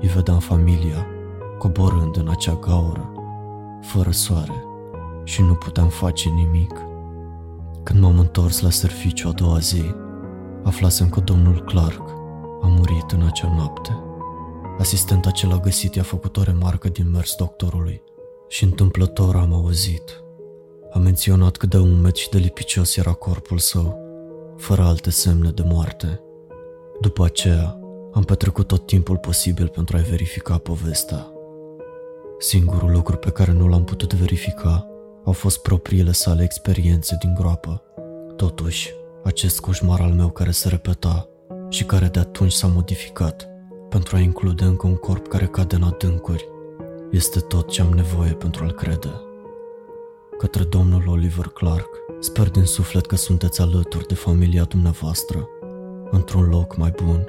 Îi 0.00 0.08
vedeam 0.08 0.38
familia, 0.38 1.06
coborând 1.58 2.16
în 2.16 2.28
acea 2.28 2.54
gaură, 2.54 3.12
fără 3.82 4.10
soare, 4.10 4.64
și 5.24 5.42
nu 5.42 5.54
puteam 5.54 5.88
face 5.88 6.28
nimic. 6.28 6.72
Când 7.82 8.00
m-am 8.00 8.18
întors 8.18 8.60
la 8.60 8.70
serviciu 8.70 9.28
a 9.28 9.32
doua 9.32 9.58
zi, 9.58 9.82
aflasem 10.64 11.08
că 11.08 11.20
domnul 11.20 11.64
Clark 11.64 12.08
a 12.62 12.66
murit 12.66 13.10
în 13.10 13.22
acea 13.26 13.54
noapte. 13.56 13.98
Asistenta 14.78 15.30
ce 15.30 15.46
l-a 15.46 15.58
găsit 15.58 15.94
i-a 15.94 16.02
făcut 16.02 16.36
o 16.36 16.42
remarcă 16.42 16.88
din 16.88 17.10
mers 17.10 17.34
doctorului 17.36 18.02
și 18.48 18.64
întâmplător 18.64 19.36
am 19.36 19.54
auzit. 19.54 20.22
A 20.92 20.98
menționat 20.98 21.56
cât 21.56 21.70
de 21.70 21.78
umed 21.78 22.14
și 22.14 22.28
de 22.28 22.38
lipicios 22.38 22.96
era 22.96 23.12
corpul 23.12 23.58
său, 23.58 23.99
fără 24.60 24.82
alte 24.82 25.10
semne 25.10 25.50
de 25.50 25.62
moarte. 25.66 26.20
După 27.00 27.24
aceea, 27.24 27.80
am 28.12 28.22
petrecut 28.22 28.66
tot 28.66 28.86
timpul 28.86 29.16
posibil 29.16 29.68
pentru 29.68 29.96
a 29.96 30.00
verifica 30.00 30.58
povestea. 30.58 31.26
Singurul 32.38 32.90
lucru 32.90 33.16
pe 33.16 33.30
care 33.30 33.52
nu 33.52 33.68
l-am 33.68 33.84
putut 33.84 34.14
verifica 34.14 34.86
au 35.24 35.32
fost 35.32 35.62
propriile 35.62 36.12
sale 36.12 36.42
experiențe 36.42 37.16
din 37.20 37.34
groapă. 37.34 37.82
Totuși, 38.36 38.94
acest 39.24 39.60
coșmar 39.60 40.00
al 40.00 40.12
meu 40.12 40.30
care 40.30 40.50
se 40.50 40.68
repeta 40.68 41.28
și 41.68 41.84
care 41.84 42.06
de 42.06 42.18
atunci 42.18 42.52
s-a 42.52 42.66
modificat 42.66 43.48
pentru 43.88 44.16
a 44.16 44.18
include 44.18 44.64
încă 44.64 44.86
un 44.86 44.96
corp 44.96 45.28
care 45.28 45.46
cade 45.46 45.74
în 45.74 45.82
adâncuri, 45.82 46.48
este 47.10 47.40
tot 47.40 47.68
ce 47.68 47.80
am 47.80 47.92
nevoie 47.92 48.32
pentru 48.32 48.64
a-l 48.64 48.72
crede. 48.72 49.20
Către 50.38 50.64
domnul 50.64 51.08
Oliver 51.08 51.46
Clark, 51.46 51.88
sper 52.20 52.50
din 52.50 52.64
suflet 52.64 53.06
că 53.06 53.16
sunteți 53.16 53.60
alături 53.60 54.06
de 54.06 54.14
familia 54.14 54.64
dumneavoastră, 54.64 55.48
într-un 56.10 56.48
loc 56.48 56.76
mai 56.76 56.94
bun. 57.04 57.28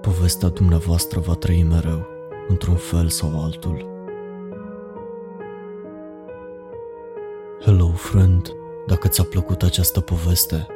Povestea 0.00 0.48
dumneavoastră 0.48 1.20
va 1.20 1.34
trăi 1.34 1.62
mereu, 1.62 2.06
într-un 2.48 2.76
fel 2.76 3.08
sau 3.08 3.42
altul. 3.42 3.92
Hello, 7.60 7.88
friend! 7.88 8.52
Dacă 8.86 9.08
ți-a 9.08 9.24
plăcut 9.24 9.62
această 9.62 10.00
poveste, 10.00 10.66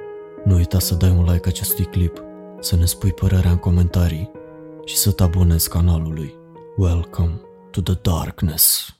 nu 0.44 0.54
uita 0.54 0.78
să 0.78 0.94
dai 0.94 1.10
un 1.10 1.24
like 1.24 1.48
acestui 1.48 1.84
clip, 1.84 2.22
să 2.60 2.76
ne 2.76 2.84
spui 2.84 3.12
părerea 3.12 3.50
în 3.50 3.58
comentarii 3.58 4.30
și 4.84 4.96
să 4.96 5.12
te 5.12 5.22
abonezi 5.22 5.68
canalului. 5.68 6.34
Welcome 6.76 7.40
to 7.70 7.80
the 7.80 7.94
darkness! 8.02 8.97